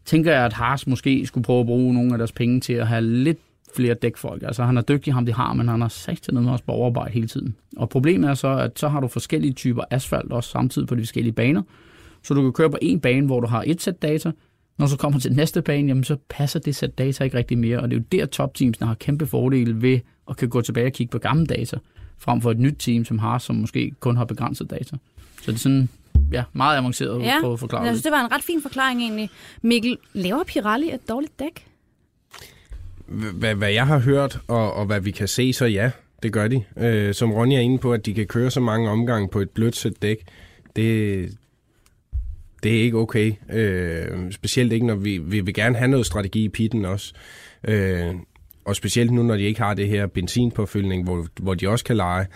[0.05, 2.87] tænker jeg, at Haas måske skulle prøve at bruge nogle af deres penge til at
[2.87, 3.39] have lidt
[3.77, 4.43] flere dækfolk.
[4.43, 7.13] Altså han er dygtig, ham de har, men han har sagt noget også på overarbejde
[7.13, 7.55] hele tiden.
[7.77, 11.01] Og problemet er så, at så har du forskellige typer asfalt også samtidig på de
[11.01, 11.63] forskellige baner.
[12.29, 14.31] Så du kan køre på en bane, hvor du har et sæt data.
[14.79, 17.59] Når du så kommer til næste bane, jamen så passer det sæt data ikke rigtig
[17.59, 17.81] mere.
[17.81, 20.93] Og det er jo der topteamsene har kæmpe fordele ved at kan gå tilbage og
[20.93, 21.79] kigge på gamle data,
[22.19, 24.97] frem for et nyt team, som har, som måske kun har begrænset data.
[25.43, 25.89] Så det er sådan,
[26.33, 27.97] ja, meget avanceret Ja, at forklare jeg det.
[27.97, 29.31] synes, det var en ret fin forklaring egentlig.
[29.63, 31.67] Mikkel, laver Pirelli et dårligt dæk?
[33.35, 35.91] Hvad, hvad jeg har hørt, og, og hvad vi kan se, så ja,
[36.23, 36.65] det gør de.
[36.77, 39.51] Øh, som Ronny er inde på, at de kan køre så mange omgange på et
[39.51, 40.25] blødt sæt dæk,
[40.77, 41.29] det,
[42.63, 43.33] det er ikke okay.
[43.53, 47.13] Øh, specielt ikke, når vi, vi vil gerne have noget strategi i pitten også.
[47.69, 48.15] Øh,
[48.65, 51.97] og specielt nu, når de ikke har det her benzinpåfyldning, hvor, hvor de også kan
[51.97, 52.27] lege,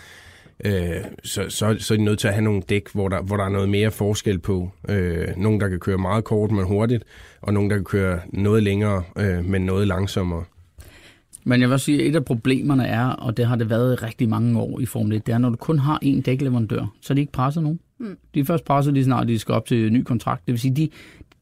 [0.65, 3.37] øh, så, så, så er de nødt til at have nogle dæk, hvor der, hvor
[3.37, 4.71] der er noget mere forskel på.
[4.89, 7.03] Øh, nogle, der kan køre meget kort, men hurtigt,
[7.41, 10.43] og nogle, der kan køre noget længere, øh, men noget langsommere.
[11.43, 13.93] Men jeg vil også sige, at et af problemerne er, og det har det været
[13.93, 16.93] i rigtig mange år i Formel 1, det er, når du kun har én dækleverandør,
[17.01, 17.79] så er de ikke presset nogen.
[18.03, 18.17] Mm.
[18.33, 20.45] De er først presset lige snart, de skal op til en ny kontrakt.
[20.45, 20.89] Det vil sige, de,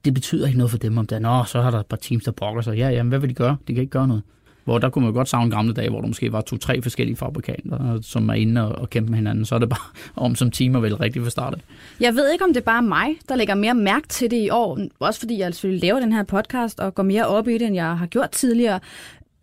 [0.05, 1.97] det betyder ikke noget for dem, om der, er, nå, så har der et par
[1.97, 2.77] teams, der brokker sig.
[2.77, 3.57] Ja, jamen, hvad vil de gøre?
[3.67, 4.23] De kan ikke gøre noget.
[4.63, 7.15] Hvor der kunne man jo godt savne gamle dage, hvor der måske var to-tre forskellige
[7.15, 9.45] fabrikanter, som er inde og, og kæmpe med hinanden.
[9.45, 9.89] Så er det bare
[10.25, 11.59] om som team at vælge rigtigt fra start af.
[11.99, 14.49] Jeg ved ikke, om det er bare mig, der lægger mere mærke til det i
[14.49, 14.79] år.
[14.99, 17.75] Også fordi jeg selvfølgelig laver den her podcast og går mere op i det, end
[17.75, 18.79] jeg har gjort tidligere.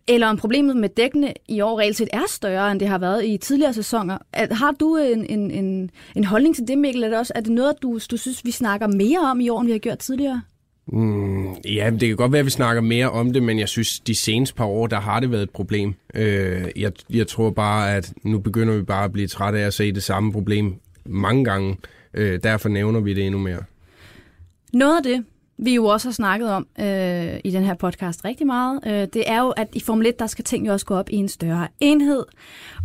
[0.09, 3.25] Eller om problemet med dækkene i år reelt set er større, end det har været
[3.25, 4.17] i tidligere sæsoner.
[4.33, 7.03] Er- Har du en, en, en, en holdning til det, Mikkel?
[7.03, 9.59] Er det, også, er det noget, du, du synes, vi snakker mere om i år,
[9.59, 10.41] end vi har gjort tidligere?
[10.87, 13.99] Mm, ja, det kan godt være, at vi snakker mere om det, men jeg synes,
[13.99, 15.93] de seneste par år, der har det været et problem.
[16.15, 19.73] Øh, jeg, jeg tror bare, at nu begynder vi bare at blive trætte af at
[19.73, 20.73] se det samme problem
[21.05, 21.77] mange gange.
[22.13, 23.59] Øh, derfor nævner vi det endnu mere.
[24.73, 25.23] Noget af det,
[25.61, 29.23] vi jo også har snakket om øh, i den her podcast rigtig meget, øh, det
[29.29, 31.29] er jo, at i Formel 1, der skal ting jo også gå op i en
[31.29, 32.25] større enhed,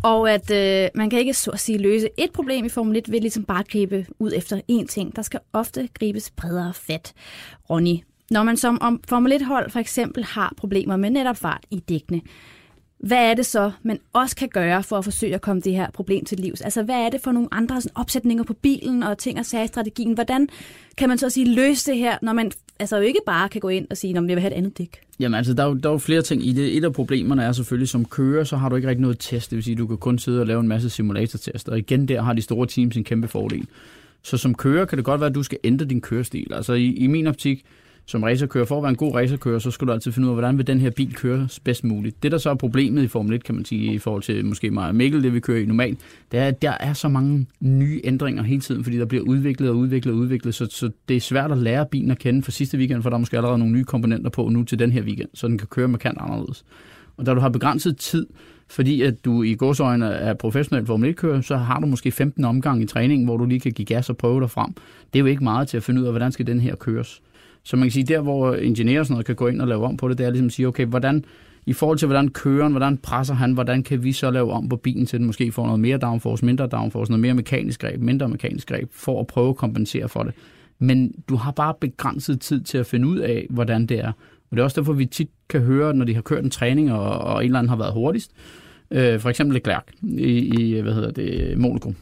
[0.03, 3.13] og at øh, man kan ikke så at sige løse et problem i Formel 1
[3.13, 5.17] ved ligesom bare at gribe ud efter én ting.
[5.17, 7.13] Der skal ofte gribes bredere fat.
[7.71, 7.97] Ronny,
[8.31, 12.21] når man som om Formel 1-hold for eksempel har problemer med netop fart i dækkene,
[12.99, 15.91] hvad er det så, man også kan gøre for at forsøge at komme det her
[15.91, 16.61] problem til livs?
[16.61, 19.65] Altså, hvad er det for nogle andre sådan, opsætninger på bilen og ting og sager
[19.65, 20.13] i strategien?
[20.13, 20.49] Hvordan
[20.97, 23.61] kan man så at sige løse det her, når man altså jo ikke bare kan
[23.61, 25.01] gå ind og sige, at jeg vil have et andet dæk?
[25.21, 26.77] Jamen altså, der er, jo, der er jo flere ting i det.
[26.77, 29.51] Et af problemerne er selvfølgelig, som kører, så har du ikke rigtig noget test.
[29.51, 31.73] Det vil sige, du kan kun sidde og lave en masse simulatortester.
[31.73, 33.67] Og igen, der har de store teams en kæmpe fordel.
[34.23, 36.53] Så som kører kan det godt være, at du skal ændre din kørestil.
[36.53, 37.65] Altså i, i min optik,
[38.07, 40.35] som racerkører, for at være en god racerkører, så skal du altid finde ud af,
[40.35, 42.23] hvordan vil den her bil køre bedst muligt.
[42.23, 44.71] Det, der så er problemet i Formel 1, kan man sige, i forhold til måske
[44.71, 45.99] mig og Mikkel, det vi kører i normalt,
[46.33, 49.71] det er, at der er så mange nye ændringer hele tiden, fordi der bliver udviklet
[49.71, 52.51] og udviklet og udviklet, så, så det er svært at lære bilen at kende for
[52.51, 55.03] sidste weekend, for der er måske allerede nogle nye komponenter på nu til den her
[55.03, 56.65] weekend, så den kan køre markant anderledes.
[57.17, 58.27] Og da du har begrænset tid,
[58.69, 62.85] fordi at du i godsøjne er professionel Formel 1-kører, så har du måske 15 omgange
[62.85, 64.73] i træningen, hvor du lige kan give gas og prøve dig frem.
[65.13, 67.21] Det er jo ikke meget til at finde ud af, hvordan skal den her køres.
[67.65, 69.97] Så man kan sige, der hvor ingeniører sådan noget kan gå ind og lave om
[69.97, 71.25] på det, det er ligesom at sige, okay, hvordan,
[71.67, 74.77] i forhold til hvordan køren, hvordan presser han, hvordan kan vi så lave om på
[74.77, 78.29] bilen, til den måske får noget mere downforce, mindre downforce, noget mere mekanisk greb, mindre
[78.29, 80.35] mekanisk greb, for at prøve at kompensere for det.
[80.79, 84.13] Men du har bare begrænset tid til at finde ud af, hvordan det er.
[84.51, 86.93] Og det er også derfor, vi tit kan høre, når de har kørt en træning,
[86.93, 88.31] og, og en eller anden har været hurtigst,
[88.91, 91.95] øh, for eksempel Leclerc i, i hvad hedder det, Monaco,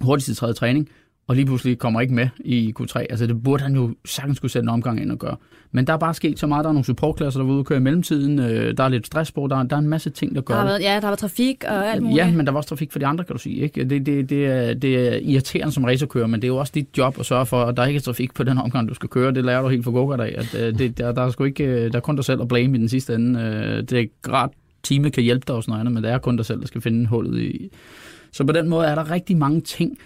[0.00, 0.88] hurtigst i tredje træning,
[1.28, 2.98] og lige pludselig kommer ikke med i Q3.
[2.98, 5.36] Altså det burde han jo sagtens kunne sætte en omgang ind og gøre.
[5.72, 6.64] Men der er bare sket så meget.
[6.64, 8.38] Der er nogle supportklasser, der var ude og køre i mellemtiden.
[8.38, 9.46] Øh, der er lidt stress på.
[9.50, 10.86] Der, der er en masse ting, der gør der har været, det.
[10.86, 12.18] Ja, der var trafik og alt muligt.
[12.18, 13.56] Ja, men der var også trafik for de andre, kan du sige.
[13.56, 13.84] Ikke?
[13.84, 16.98] Det, det, det, er, det er irriterende som racerkører, men det er jo også dit
[16.98, 19.32] job at sørge for, at der ikke er trafik på den omgang, du skal køre.
[19.32, 20.34] Det lærer du helt for go af.
[20.36, 22.48] At, øh, det, der, der, er sgu ikke, øh, der er kun dig selv at
[22.48, 23.40] blame i den sidste ende.
[23.40, 24.50] Øh, det er ret,
[24.82, 26.66] teamet kan hjælpe dig og sådan noget andet, men det er kun dig selv, der
[26.66, 27.70] skal finde hullet i.
[28.32, 29.98] Så på den måde er der rigtig mange ting,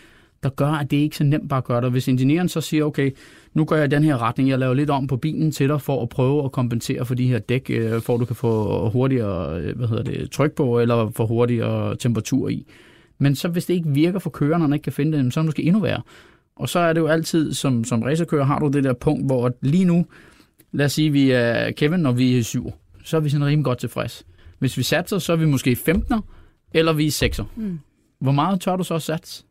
[0.43, 1.91] der gør, at det ikke er så nemt bare at gøre det.
[1.91, 3.11] Hvis ingeniøren så siger, okay,
[3.55, 5.81] nu går jeg i den her retning, jeg laver lidt om på bilen til dig
[5.81, 8.89] for at prøve at kompensere for de her dæk, øh, for at du kan få
[8.89, 12.67] hurtigere øh, hvad hedder det, tryk på, eller få hurtigere temperatur i.
[13.19, 15.41] Men så hvis det ikke virker for køreren, og man ikke kan finde det, så
[15.41, 16.03] er det måske endnu værre.
[16.57, 19.53] Og så er det jo altid, som, som racerkører, har du det der punkt, hvor
[19.61, 20.07] lige nu,
[20.73, 22.73] lad os sige, vi er Kevin, og vi er syv,
[23.05, 24.27] så er vi sådan rimelig godt tilfreds.
[24.59, 26.21] Hvis vi satser, så er vi måske 15'er,
[26.75, 27.45] eller vi er 6'er.
[27.57, 27.79] Mm.
[28.21, 29.45] Hvor meget tør du så at satse?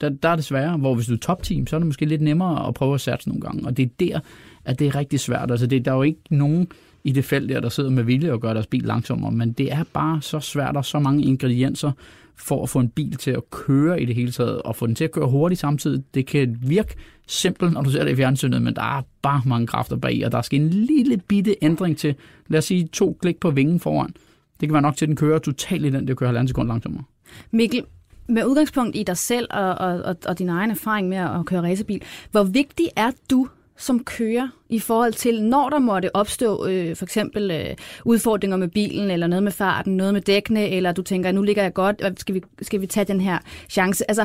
[0.00, 0.76] Der, der er det sværere.
[0.76, 3.28] Hvor hvis du er topteam, så er det måske lidt nemmere at prøve at satse
[3.28, 3.66] nogle gange.
[3.66, 4.20] Og det er der,
[4.64, 5.50] at det er rigtig svært.
[5.50, 6.68] Altså det, der er jo ikke nogen
[7.04, 9.72] i det felt der, der sidder med vilje og gør deres bil langsommere, men det
[9.72, 11.92] er bare så svært og så mange ingredienser
[12.36, 14.94] for at få en bil til at køre i det hele taget, og få den
[14.94, 16.02] til at køre hurtigt samtidig.
[16.14, 16.94] Det kan virke
[17.26, 20.32] simpelt, når du ser det i fjernsynet, men der er bare mange kræfter bag, og
[20.32, 22.14] der skal en lille bitte ændring til,
[22.48, 24.14] lad os sige, to klik på vingen foran.
[24.60, 26.68] Det kan være nok til, at den kører totalt i den, der kører halvanden sekund
[26.68, 27.04] langsommere.
[27.50, 27.84] Mikkel,
[28.30, 31.62] med udgangspunkt i dig selv og, og, og, og din egen erfaring med at køre
[31.62, 36.96] racerbil, hvor vigtig er du som kører i forhold til, når der måtte opstå øh,
[36.96, 41.02] for eksempel øh, udfordringer med bilen, eller noget med farten, noget med dækkene, eller du
[41.02, 43.38] tænker, nu ligger jeg godt, skal vi, skal vi tage den her
[43.68, 44.10] chance?
[44.10, 44.24] Altså,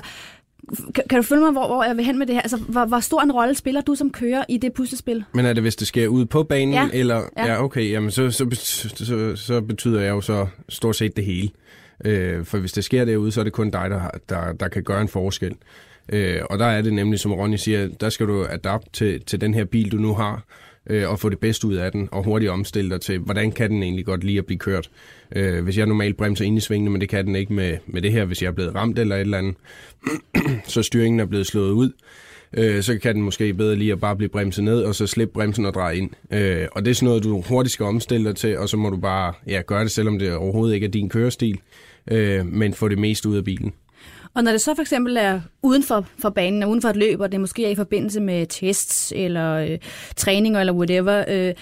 [0.95, 2.41] kan, kan du følge mig, hvor, hvor jeg vil hen med det her?
[2.41, 5.23] Altså, hvor, hvor stor en rolle spiller du som kører i det puslespil?
[5.33, 6.89] Men er det, hvis det sker ud på banen, Ja.
[6.93, 7.21] eller...
[7.37, 7.45] Ja.
[7.45, 8.47] Ja, okay, jamen så, så,
[8.95, 11.49] så, så betyder jeg jo så stort set det hele.
[12.05, 14.83] Øh, for hvis det sker derude, så er det kun dig, der, der, der kan
[14.83, 15.55] gøre en forskel.
[16.09, 19.41] Øh, og der er det nemlig, som Ronny siger, der skal du adapte til, til
[19.41, 20.45] den her bil, du nu har,
[20.89, 23.69] øh, og få det bedste ud af den, og hurtigt omstille dig til, hvordan kan
[23.69, 24.89] den egentlig godt lide at blive kørt.
[25.35, 28.01] Øh, hvis jeg normalt bremser ind i svingene, men det kan den ikke med, med
[28.01, 29.55] det her, hvis jeg er blevet ramt eller et eller andet,
[30.73, 31.91] så styringen er blevet slået ud,
[32.53, 35.33] øh, så kan den måske bedre lige at bare blive bremset ned, og så slippe
[35.33, 36.09] bremsen og dreje ind.
[36.31, 38.89] Øh, og det er sådan noget, du hurtigt skal omstille dig til, og så må
[38.89, 41.59] du bare ja, gøre det, selvom det overhovedet ikke er din kørestil,
[42.11, 43.73] øh, men få det meste ud af bilen.
[44.33, 46.95] Og når det så for eksempel er uden for, for banen, og uden for et
[46.95, 49.77] løb, og det måske er i forbindelse med tests, eller øh,
[50.15, 51.53] træninger, eller whatever, øh,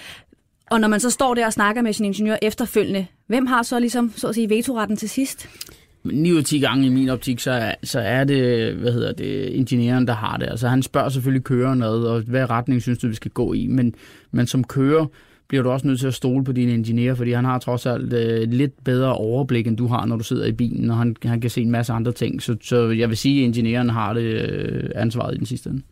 [0.70, 3.78] og når man så står der og snakker med sin ingeniør efterfølgende, hvem har så
[3.78, 5.48] ligesom, så at sige, vetoretten til sidst?
[6.02, 8.92] Men 9 ud af 10 gange i min optik, så er, så er det, hvad
[8.92, 10.46] hedder det, ingeniøren, der har det.
[10.46, 13.66] Altså han spørger selvfølgelig køreren ad, og hvad retning synes du, vi skal gå i.
[13.66, 13.94] Men,
[14.30, 15.06] men som kører
[15.48, 18.12] bliver du også nødt til at stole på din ingeniør, fordi han har trods alt
[18.12, 21.40] øh, lidt bedre overblik, end du har, når du sidder i bilen, og han, han
[21.40, 22.42] kan se en masse andre ting.
[22.42, 25.82] Så, så jeg vil sige, at ingeniøren har det øh, ansvaret i den sidste ende.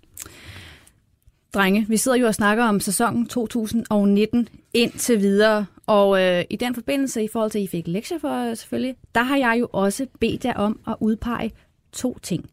[1.54, 6.74] Drenge, vi sidder jo og snakker om sæsonen 2019 indtil videre, og øh, i den
[6.74, 9.68] forbindelse, i forhold til, at I fik lektier for øh, selvfølgelig, der har jeg jo
[9.72, 11.50] også bedt jer om at udpege
[11.92, 12.50] to ting.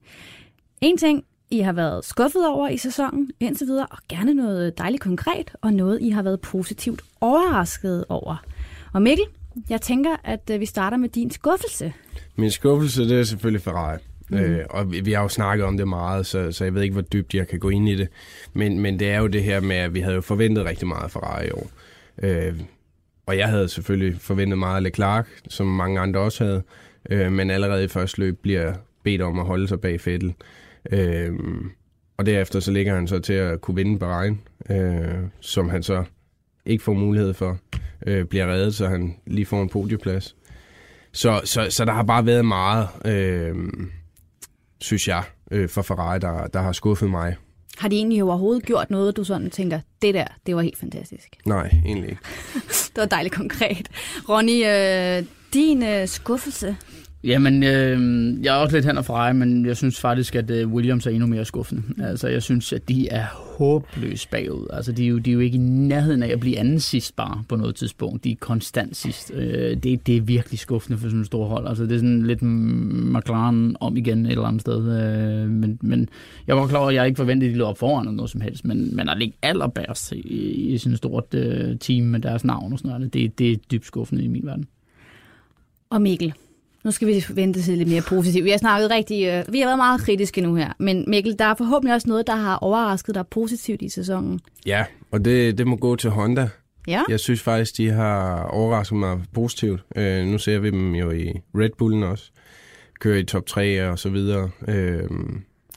[0.82, 5.04] En ting, i har været skuffet over i sæsonen indtil videre, og gerne noget dejligt
[5.04, 8.44] konkret, og noget, I har været positivt overrasket over.
[8.94, 9.26] Og Mikkel,
[9.70, 11.94] jeg tænker, at øh, vi starter med din skuffelse.
[12.36, 13.98] Min skuffelse, det er selvfølgelig Ferrari.
[14.30, 14.38] Mm.
[14.38, 16.94] Øh, og vi, vi har jo snakket om det meget, så, så jeg ved ikke,
[16.94, 18.08] hvor dybt jeg kan gå ind i det.
[18.54, 21.04] Men, men det er jo det her med, at vi havde jo forventet rigtig meget
[21.04, 21.70] af Ferrari i år.
[22.24, 22.60] Øh,
[23.26, 26.64] og jeg havde selvfølgelig forventet meget af Leclerc, som mange andre også havde.
[27.10, 30.28] Øh, men allerede i første løb bliver bedt om at holde sig bag Fettel.
[30.28, 30.34] Øh,
[32.18, 36.04] og derefter så ligger han så til at kunne vinde Bahrain, øh, som han så
[36.66, 37.58] ikke får mulighed for.
[38.08, 40.36] Øh, bliver reddet, så han lige får en podieplads.
[41.12, 43.56] Så, så, så der har bare været meget, øh,
[44.82, 47.36] synes jeg, øh, for Ferrari, der, der har skuffet mig.
[47.78, 51.36] Har de egentlig overhovedet gjort noget, du sådan tænker, det der, det var helt fantastisk?
[51.46, 52.22] Nej, egentlig ikke.
[52.96, 53.90] Det var dejligt konkret.
[54.30, 56.78] Ronny, øh, din øh, skuffelse?
[57.24, 58.00] Jamen, øh,
[58.44, 61.12] jeg er også lidt hen og Ferrari, men jeg synes faktisk, at øh, Williams er
[61.12, 61.84] endnu mere skuffende.
[62.04, 63.26] Altså, jeg synes, at de er
[63.58, 64.68] håbløst bagud.
[64.74, 67.16] Altså, de er, jo, de er jo ikke i nærheden af at blive anden sidst
[67.16, 68.24] bare på noget tidspunkt.
[68.24, 69.32] De er konstant sidst.
[69.36, 71.68] Øh, det, det er virkelig skuffende for sådan en stor hold.
[71.68, 75.04] Altså, det er sådan lidt McLaren om igen et eller andet sted.
[75.04, 76.10] Øh, men, men
[76.48, 78.32] jeg var klar over, at jeg ikke forventede, at de lå op foran eller noget
[78.32, 78.66] som helst.
[78.66, 80.18] Men, men at ligge allerbærst i,
[80.74, 83.56] i sådan et stort øh, team med deres navn og sådan noget, det, det er
[83.72, 84.68] dybt skuffende i min verden.
[85.90, 86.34] Og Mikkel,
[86.84, 88.46] nu skal vi vente til lidt mere positivt.
[88.46, 91.46] Vi har snakket rigtig, øh, vi har været meget kritiske nu her, men Mikkel, der
[91.46, 94.40] er forhåbentlig også noget, der har overrasket dig positivt i sæsonen.
[94.66, 96.50] Ja, og det, det må gå til Honda.
[96.88, 99.82] Ja, Jeg synes faktisk, de har overrasket mig positivt.
[99.96, 102.32] Øh, nu ser vi dem jo i Red Bullen også.
[103.00, 104.50] Kører i top 3 og så videre.
[104.68, 105.10] Øh,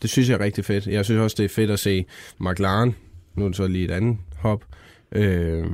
[0.02, 0.86] det synes jeg er rigtig fedt.
[0.86, 2.04] Jeg synes også, det er fedt at se
[2.40, 2.94] McLaren,
[3.34, 4.64] nu er det så lige et andet hop,
[5.12, 5.64] øh,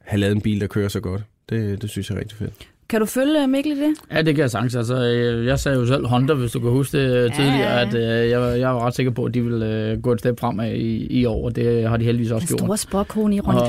[0.00, 1.22] have lavet en bil, der kører så godt.
[1.48, 2.68] Det, det synes jeg er rigtig fedt.
[2.90, 3.94] Kan du følge Mikkel i det?
[4.12, 4.76] Ja, det kan jeg sagtens.
[4.76, 7.86] Altså, øh, jeg sagde jo selv Honda, hvis du kan huske det øh, tidligere, ja.
[7.86, 10.18] at øh, jeg, var- jeg var ret sikker på, at de ville øh, gå et
[10.18, 12.66] step fremad i, i år, og det har de heldigvis også Den gjort.
[12.66, 13.66] store spokkone i Ronny Og,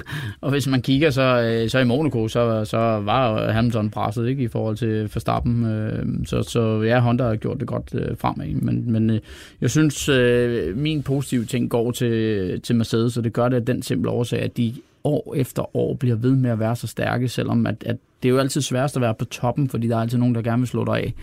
[0.40, 1.22] og hvis man kigger så,
[1.62, 5.64] øh, så i Monaco, så, så var Hamilton presset ikke, i forhold til Verstappen.
[5.66, 8.46] Øh, så, så ja, Honda har gjort det godt øh, fremad.
[8.46, 9.20] Men, men øh,
[9.60, 13.64] jeg synes, øh, min positive ting går til, til Mercedes, og det gør det af
[13.64, 17.28] den simple årsag, at de år efter år bliver ved med at være så stærke,
[17.28, 20.00] selvom at, at det er jo altid sværest at være på toppen, fordi der er
[20.00, 21.14] altid nogen, der gerne vil slå dig af.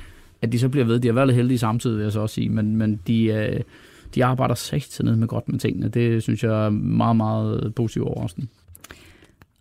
[0.41, 2.35] At de så bliver ved, de har været lidt heldige samtidig, vil jeg så også
[2.35, 3.59] sige, men, men de, øh,
[4.15, 5.87] de arbejder sig ned med godt med tingene.
[5.87, 8.47] Det synes jeg er meget, meget positivt overraskende.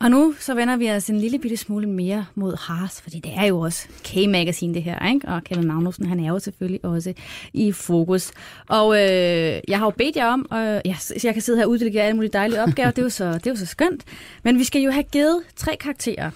[0.04, 3.32] Og nu så vender vi os en lille bitte smule mere mod Haas, fordi det
[3.36, 5.28] er jo også K-Magazine det her, ikke?
[5.28, 7.12] og Kevin Magnussen, han er jo selvfølgelig også
[7.52, 8.32] i fokus.
[8.68, 11.70] Og øh, jeg har jo bedt jer om, og ja, jeg kan sidde her og
[11.70, 14.04] uddelegere alle mulige dejlige opgaver, det er, jo så, det er jo så skønt.
[14.42, 16.30] Men vi skal jo have givet tre karakterer.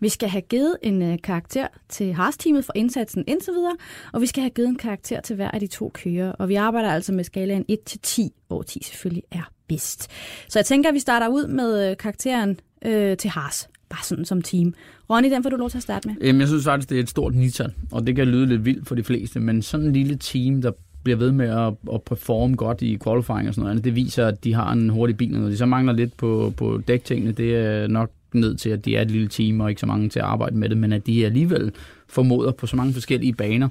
[0.00, 3.76] Vi skal have givet en øh, karakter til Haas-teamet for indsatsen indtil videre,
[4.12, 6.32] og vi skal have givet en karakter til hver af de to kører.
[6.32, 10.10] Og vi arbejder altså med skalaen 1-10, hvor 10 selvfølgelig er bedst.
[10.48, 14.24] Så jeg tænker, at vi starter ud med øh, karakteren øh, til Haas, bare sådan
[14.24, 14.74] som team.
[15.10, 16.16] Ronny, den får du lov til at starte med.
[16.22, 18.88] Jamen, jeg synes faktisk, det er et stort nital, og det kan lyde lidt vildt
[18.88, 22.56] for de fleste, men sådan en lille team, der bliver ved med at, at performe
[22.56, 25.44] godt i qualifying og sådan noget andet, det viser, at de har en hurtig bil.
[25.44, 28.96] og de så mangler lidt på, på dæktingene, det er nok ned til, at de
[28.96, 31.06] er et lille team, og ikke så mange til at arbejde med det, men at
[31.06, 31.72] de alligevel
[32.08, 33.68] formoder på så mange forskellige baner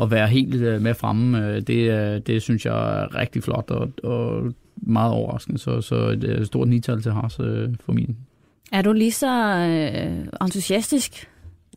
[0.00, 3.70] at være helt øh, med fremme, øh, det, øh, det synes jeg er rigtig flot
[3.70, 5.58] og, og meget overraskende.
[5.58, 7.36] Så, så et stort nital til Haas
[7.80, 8.16] for min
[8.72, 11.28] er du lige så øh, entusiastisk?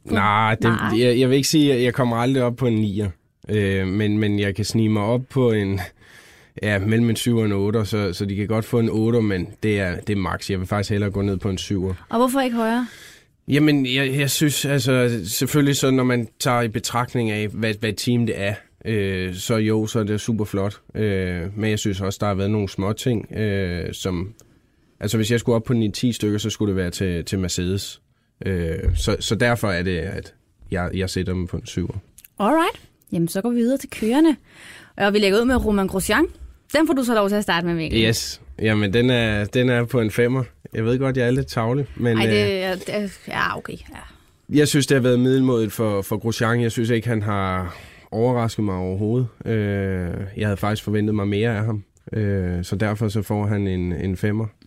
[0.04, 1.00] Nej, det, Nej.
[1.00, 3.10] Jeg, jeg vil ikke sige, at jeg kommer aldrig op på en 9'er.
[3.50, 5.80] Øh, men, men jeg kan snige mig op på en,
[6.64, 9.22] ja, mellem en 7 og en 8, så, så de kan godt få en 8,
[9.22, 10.50] men det er, det er max.
[10.50, 11.94] Jeg vil faktisk hellere gå ned på en 7'er.
[12.10, 12.88] Og hvorfor ikke højere?
[13.48, 17.94] Jamen, jeg, jeg synes, altså selvfølgelig så, når man tager i betragtning af, hvad, hvad
[17.94, 18.54] team det er,
[18.86, 20.82] øh, så jo, så er det super flot.
[20.96, 24.34] Øh, men jeg synes også, der har været nogle små ting, øh, som...
[25.00, 28.02] Altså, hvis jeg skulle op på 9-10 stykker, så skulle det være til, til Mercedes.
[28.46, 30.34] Øh, så, så derfor er det, at
[30.72, 31.98] jeg, jeg sætter dem på en 7'er.
[32.40, 32.82] Alright.
[33.12, 34.36] Jamen, så går vi videre til kørerne.
[34.98, 36.26] Og vi lægger ud med Roman Grosjean.
[36.74, 38.04] Den får du så lov til at starte med, Mikkel.
[38.04, 38.42] Yes.
[38.62, 40.44] Jamen, den er, den er på en 5'er.
[40.74, 43.74] Jeg ved godt, jeg er lidt tavlig, men Ej, øh, det, er- det, ja, okay.
[43.74, 44.58] Ja.
[44.58, 46.62] jeg synes, det har været middelmådigt for, for Grosjean.
[46.62, 47.78] Jeg synes ikke, han har
[48.12, 49.28] overrasket mig overhovedet.
[49.46, 51.84] Øh, jeg havde faktisk forventet mig mere af ham.
[52.14, 54.59] Øh, så derfor så får han en, en 5'er.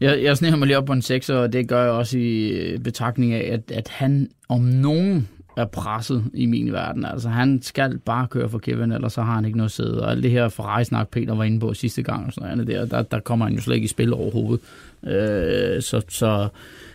[0.00, 2.48] Jeg, jeg sniger mig lige op på en 6, og det gør jeg også i
[2.48, 7.04] øh, betragtning af, at, at han om nogen er presset i min verden.
[7.04, 10.02] Altså, han skal bare køre for Kevin, ellers så har han ikke noget sæde.
[10.02, 12.86] Og alt det her Ferrari-snak, Peter var inde på sidste gang, og sådan noget der,
[12.86, 14.60] der, der kommer han jo slet ikke i spil overhovedet.
[15.06, 16.48] Øh, så, så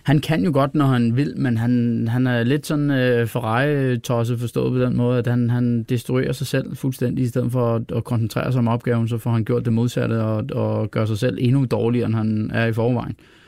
[0.04, 4.39] han kan jo godt, når han vil, men han, han er lidt sådan øh, Ferrari-tosset
[4.39, 7.91] forstået på den måde, at han, han destruerer sig selv fuldstændig, i stedet for at,
[7.95, 11.17] at koncentrere sig om opgaven, så får han gjort det modsatte og, og gør sig
[11.17, 13.15] selv endnu dårligere, end han er i forvejen.
[13.19, 13.43] Øh,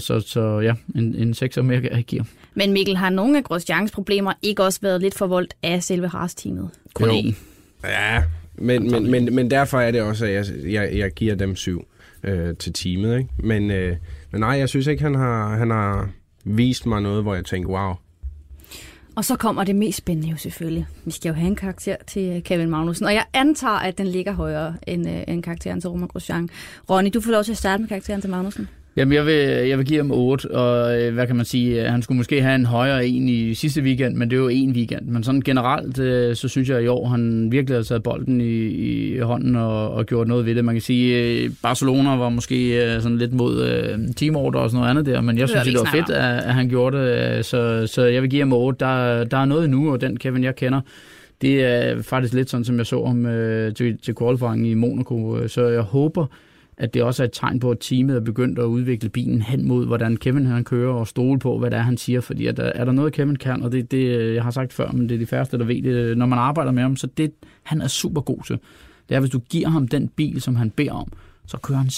[0.00, 2.20] så, så ja, en, en sekser mere kan jeg ikke give.
[2.20, 2.28] ham.
[2.54, 6.70] Men Mikkel, har nogle af Grosjeans problemer ikke også været lidt forvoldt af selve Haas-teamet?
[6.94, 7.32] Kun Jo.
[7.84, 8.22] Ja,
[8.54, 11.86] men, men, men, men derfor er det også, at jeg, jeg, jeg giver dem syv
[12.22, 13.18] øh, til teamet.
[13.18, 13.30] Ikke?
[13.38, 13.96] Men, øh,
[14.30, 16.10] men nej, jeg synes ikke, han har, han har
[16.44, 17.94] vist mig noget, hvor jeg tænker, wow.
[19.16, 20.86] Og så kommer det mest spændende jo selvfølgelig.
[21.04, 24.06] Vi skal jo have en karakter til øh, Kevin Magnussen, og jeg antager, at den
[24.06, 26.48] ligger højere end, øh, end karakteren til Roman Grosjean.
[26.90, 28.68] Ronny, du får lov til at starte med karakteren til Magnussen.
[28.96, 31.90] Jamen, jeg vil, jeg vil give ham 8, og øh, hvad kan man sige, øh,
[31.90, 34.70] han skulle måske have en højere en i sidste weekend, men det er jo en
[34.70, 35.06] weekend.
[35.06, 38.44] Men sådan generelt, øh, så synes jeg i år, han virkelig har taget bolden i,
[38.44, 40.64] i hånden og, og gjort noget ved det.
[40.64, 44.78] Man kan sige, øh, Barcelona var måske øh, sådan lidt mod øh, teamorder og sådan
[44.78, 46.98] noget andet der, men jeg Det synes, vi det var fedt, at, at han gjorde
[46.98, 48.84] det, øh, så, så jeg vil give ham 8.
[48.84, 50.80] Der, der er noget nu, og den Kevin, jeg kender,
[51.42, 55.38] det er faktisk lidt sådan, som jeg så ham øh, til, til qualifying i Monaco,
[55.38, 56.26] øh, så jeg håber,
[56.78, 59.68] at det også er et tegn på, at teamet er begyndt at udvikle bilen hen
[59.68, 62.20] mod, hvordan Kevin han kører, og stole på, hvad det er, han siger.
[62.20, 64.72] Fordi at, der- er der noget, Kevin kan, og det, det øh, jeg har sagt
[64.72, 66.96] før, men det er de færreste, der ved det, øh, når man arbejder med ham,
[66.96, 68.58] så det, han er super god til.
[69.08, 71.12] Det er, hvis du giver ham den bil, som han beder om,
[71.46, 71.90] så kører han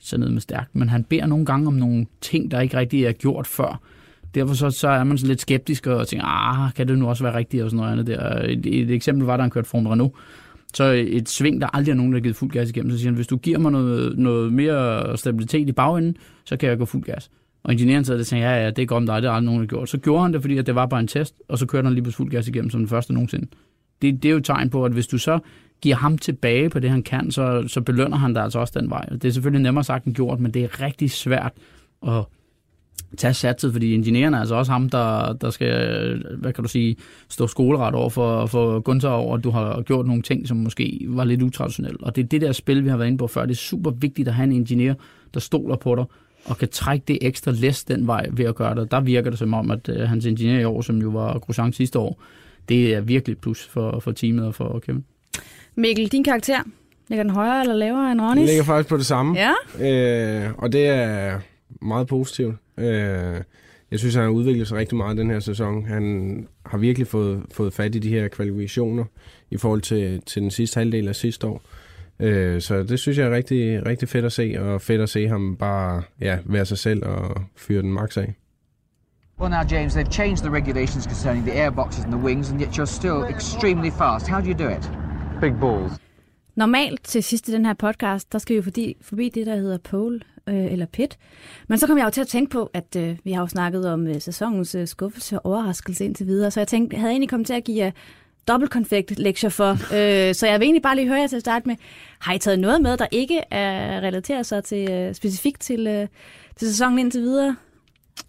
[0.00, 0.76] sig ned med stærkt.
[0.76, 3.80] Men han beder nogle gange om nogle ting, der ikke rigtig er gjort før.
[4.34, 7.24] Derfor så, så er man sådan lidt skeptisk og tænker, ah, kan det nu også
[7.24, 8.42] være rigtigt og sådan noget andet der.
[8.42, 10.12] Et, et eksempel var, da han kørte Formel Renault.
[10.76, 13.08] Så et sving, der aldrig er nogen, der har givet fuld gas igennem, så siger
[13.08, 16.84] han, hvis du giver mig noget, noget mere stabilitet i bagenden, så kan jeg gå
[16.84, 17.30] fuld gas.
[17.62, 19.32] Og ingeniøren sad der og tænkte, ja, ja, det er godt om dig, det er
[19.32, 19.88] aldrig nogen, der har gjort.
[19.88, 21.94] Så gjorde han det, fordi at det var bare en test, og så kørte han
[21.94, 23.46] lige på fuld gas igennem som den første nogensinde.
[24.02, 25.38] Det, det er jo et tegn på, at hvis du så
[25.80, 28.90] giver ham tilbage på det, han kan, så, så belønner han dig altså også den
[28.90, 29.06] vej.
[29.08, 31.52] Det er selvfølgelig nemmere sagt end gjort, men det er rigtig svært
[32.06, 32.24] at
[33.18, 36.96] tage satset, fordi ingeniøren er altså også ham, der, der skal, hvad kan du sige,
[37.28, 41.00] stå skoleret over for, for Gunther over, at du har gjort nogle ting, som måske
[41.08, 41.98] var lidt utraditionelle.
[42.02, 43.42] Og det er det der spil, vi har været inde på før.
[43.42, 44.94] Det er super vigtigt at have en ingeniør,
[45.34, 46.04] der stoler på dig,
[46.44, 48.90] og kan trække det ekstra læs den vej ved at gøre det.
[48.90, 51.72] Der virker det som om, at uh, hans ingeniør i år, som jo var Grosjean
[51.72, 52.22] sidste år,
[52.68, 55.04] det er virkelig plus for, for teamet og for Kevin.
[55.74, 56.58] Mikkel, din karakter,
[57.08, 58.48] ligger den højere eller lavere end Det Ronnys?
[58.48, 59.36] ligger faktisk på det samme.
[59.38, 59.52] Ja,
[60.44, 61.38] Øh, og det er
[61.82, 62.54] meget positivt.
[62.78, 63.42] Øh,
[63.90, 65.86] jeg synes, han har udviklet sig rigtig meget den her sæson.
[65.86, 69.04] Han har virkelig fået, fået fat i de her kvalifikationer
[69.50, 71.62] i forhold til, til den sidste halvdel af sidste år.
[72.20, 75.28] Øh, så det synes jeg er rigtig, rigtig fedt at se, og fedt at se
[75.28, 78.34] ham bare ja, være sig selv og fyre den max af.
[79.40, 82.78] Well, now, James, they've changed the regulations concerning the airboxes and the wings, and yet
[82.78, 84.28] you're still extremely fast.
[84.28, 84.90] How do you do it?
[85.40, 85.92] Big balls.
[86.56, 89.56] Normalt til sidst i den her podcast, der skal vi jo forbi, forbi det, der
[89.56, 91.18] hedder pole øh, eller pit.
[91.68, 93.92] Men så kom jeg jo til at tænke på, at øh, vi har jo snakket
[93.92, 97.30] om øh, sæsonens øh, skuffelse og overraskelse indtil videre, så jeg tænkte, jeg havde egentlig
[97.30, 97.90] kommet til at give jer
[98.48, 99.70] dobbeltkonfekt lektier for.
[99.96, 101.76] øh, så jeg vil egentlig bare lige høre jer til at starte med,
[102.18, 106.08] har I taget noget med, der ikke er relateret sig til, øh, specifikt til, øh,
[106.56, 107.56] til sæsonen indtil videre?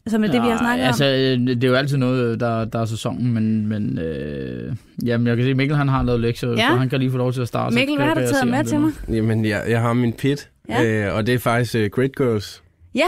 [0.08, 1.12] Som er det, vi har snakket altså, om?
[1.12, 5.36] øh, det er jo altid noget, der, der er sæsonen, men, men øh, jamen, jeg
[5.36, 6.56] kan se, at Mikkel han har lavet lektier, Ja.
[6.72, 7.76] så han kan lige få lov til at starte.
[7.76, 8.92] Mikkel, hvad har du jeg taget med til mig?
[9.10, 11.08] Jamen, jeg, jeg har min pit, Ja.
[11.08, 12.64] øh, og det er faktisk uh, Great Girls.
[12.96, 13.06] Ja,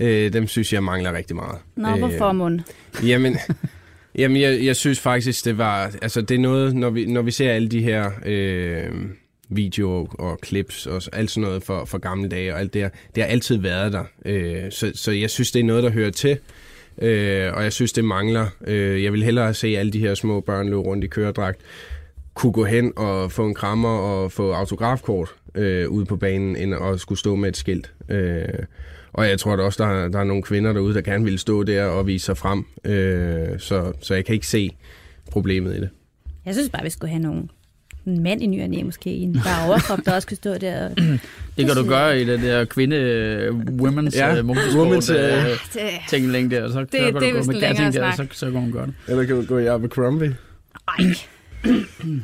[0.00, 1.58] Øh, dem synes jeg mangler rigtig meget.
[1.76, 2.60] nå, Øh, hvorfor mund?
[3.06, 3.36] Jamen,
[4.18, 5.90] jamen jeg, jeg synes faktisk, det var...
[6.02, 8.90] Altså, det er noget, når vi, når vi ser alle de her øh,
[9.48, 12.88] videoer og clips og alt sådan noget for, for gamle dage og alt det her,
[13.14, 14.04] det har altid været der.
[14.24, 16.38] Øh, så, så jeg synes, det er noget, der hører til.
[17.02, 18.46] Øh, og jeg synes, det mangler.
[18.66, 21.60] Øh, jeg vil hellere se alle de her små børn løbe rundt i køredragt,
[22.34, 26.74] kunne gå hen og få en krammer og få autografkort øh, ude på banen, end
[26.74, 27.92] at skulle stå med et skilt.
[28.08, 28.48] Øh,
[29.12, 31.62] og jeg tror da også, der der er nogle kvinder derude, der gerne vil stå
[31.62, 32.64] der og vise sig frem.
[32.84, 34.76] Øh, så, så jeg kan ikke se
[35.30, 35.88] problemet i det.
[36.44, 37.48] Jeg synes bare, vi skulle have nogle
[38.06, 40.54] en mand i ny og næ, måske i en bare overkrop, der også kunne stå
[40.54, 40.84] der.
[40.88, 40.96] Og...
[41.56, 45.50] Det kan du gøre i det der kvinde øh, women's Ja, motorsport women's, øh, øh,
[45.74, 48.26] Det, tingling der, så, så det kan er du gå vist med gatting der, så,
[48.32, 48.94] så kan hun det.
[49.08, 50.36] Eller kan du gå i Abercrombie?
[50.98, 51.04] ej,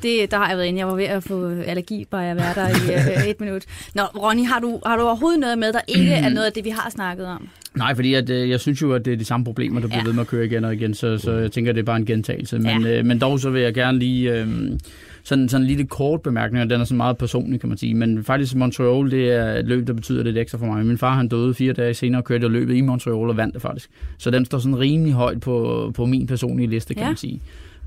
[0.02, 0.78] det, der har jeg været inde.
[0.78, 3.62] Jeg var ved at få allergi, bare jeg være der i øh, et minut.
[3.94, 6.64] Nå, Ronny, har du, har du overhovedet noget med, der ikke er noget af det,
[6.64, 7.48] vi har snakket om?
[7.74, 10.00] Nej, fordi at, øh, jeg synes jo, at det er de samme problemer, der bliver
[10.00, 10.04] Ja.
[10.06, 12.06] ved med at køre igen og igen, så, så jeg tænker, det er bare en
[12.06, 12.58] gentagelse.
[12.58, 12.98] Men, Ja.
[12.98, 14.46] øh, men dog så vil jeg gerne lige øh,
[15.24, 17.94] sådan, sådan en lille kort bemærkning, og den er sådan meget personlig, kan man sige.
[17.94, 20.86] Men faktisk Montreal, det er et løb, der betyder lidt ekstra for mig.
[20.86, 23.54] Min far han døde fire dage senere og kørte jeg løbet i Montreal og vandt
[23.54, 23.90] det faktisk.
[24.18, 27.08] Så den står sådan rimelig højt på, på min personlige liste, kan Ja.
[27.08, 27.40] man sige.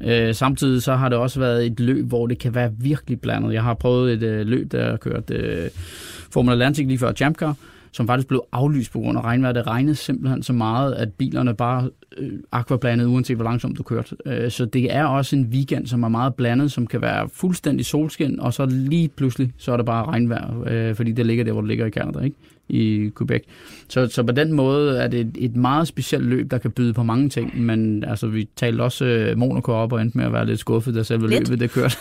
[0.04, 3.54] Øh, samtidig så har det også været et løb, hvor det kan være virkelig blandet.
[3.54, 5.70] Jeg har prøvet et øh, løb, der har kørt øh,
[6.32, 7.56] Formula Atlantic lige før Champ Car,
[7.96, 9.52] som faktisk blev aflyst på grund af regnvejr.
[9.52, 14.16] Det regnede simpelthen så meget, at bilerne bare øh, aquablandede, uanset hvor langsomt du kørte.
[14.26, 17.86] Øh, så det er også en weekend, som er meget blandet, som kan være fuldstændig
[17.86, 21.52] solskin, og så lige pludselig, så er det bare regnvejr, øh, fordi det ligger der,
[21.52, 22.36] hvor det ligger i Canada, ikke?
[22.70, 23.44] I Quebec.
[23.88, 26.94] Så, så på den måde er det et, et meget specielt løb, der kan byde
[26.94, 30.34] på mange ting, men altså, vi talte også øh, Monaco op og endte med at
[30.34, 31.50] være lidt skuffet, da selve Lidt.
[31.50, 31.96] løbet det kørte.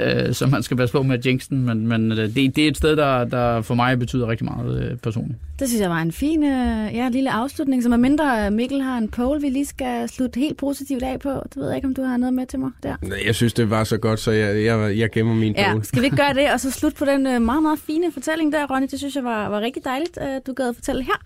[0.28, 2.76] øh, så man skal passe på med jinxen, men, men øh, det, det er et
[2.76, 5.38] sted, der, der for mig betyder rigtig meget øh, personligt.
[5.58, 9.08] Det synes jeg var en fin øh, ja, lille afslutning, så medmindre Mikkel har en
[9.08, 11.28] poll, vi lige skal slutte helt positivt af på.
[11.28, 12.96] Det ved jeg ikke, om du har noget med til mig der.
[13.26, 15.84] Jeg synes, det var så godt, så jeg, jeg, jeg gemmer min Ja, pole.
[15.84, 18.52] skal vi ikke gøre det, og så slutte på den øh, meget, meget fine fortælling
[18.52, 18.86] der, Ronny.
[18.90, 21.22] Det synes jeg var, var rigtig dejligt, at du gad at fortælle her.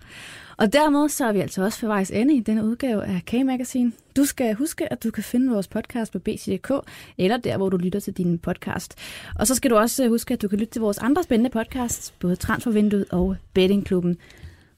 [0.57, 3.91] Og dermed så er vi altså også for vejs ende i denne udgave af K-Magazine.
[4.15, 6.71] Du skal huske, at du kan finde vores podcast på bc.dk,
[7.17, 8.95] eller der, hvor du lytter til din podcast.
[9.35, 11.49] Og så skal du også øh, huske, at du kan lytte til vores andre spændende
[11.49, 14.17] podcasts, både Transfervinduet og Bettingklubben.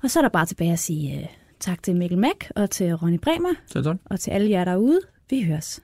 [0.03, 1.27] Og så er der bare tilbage at sige uh,
[1.59, 3.97] tak til Mikkel Mack og til Ronny Bremer, Så tak.
[4.05, 4.99] og til alle jer derude.
[5.29, 5.81] Vi høres.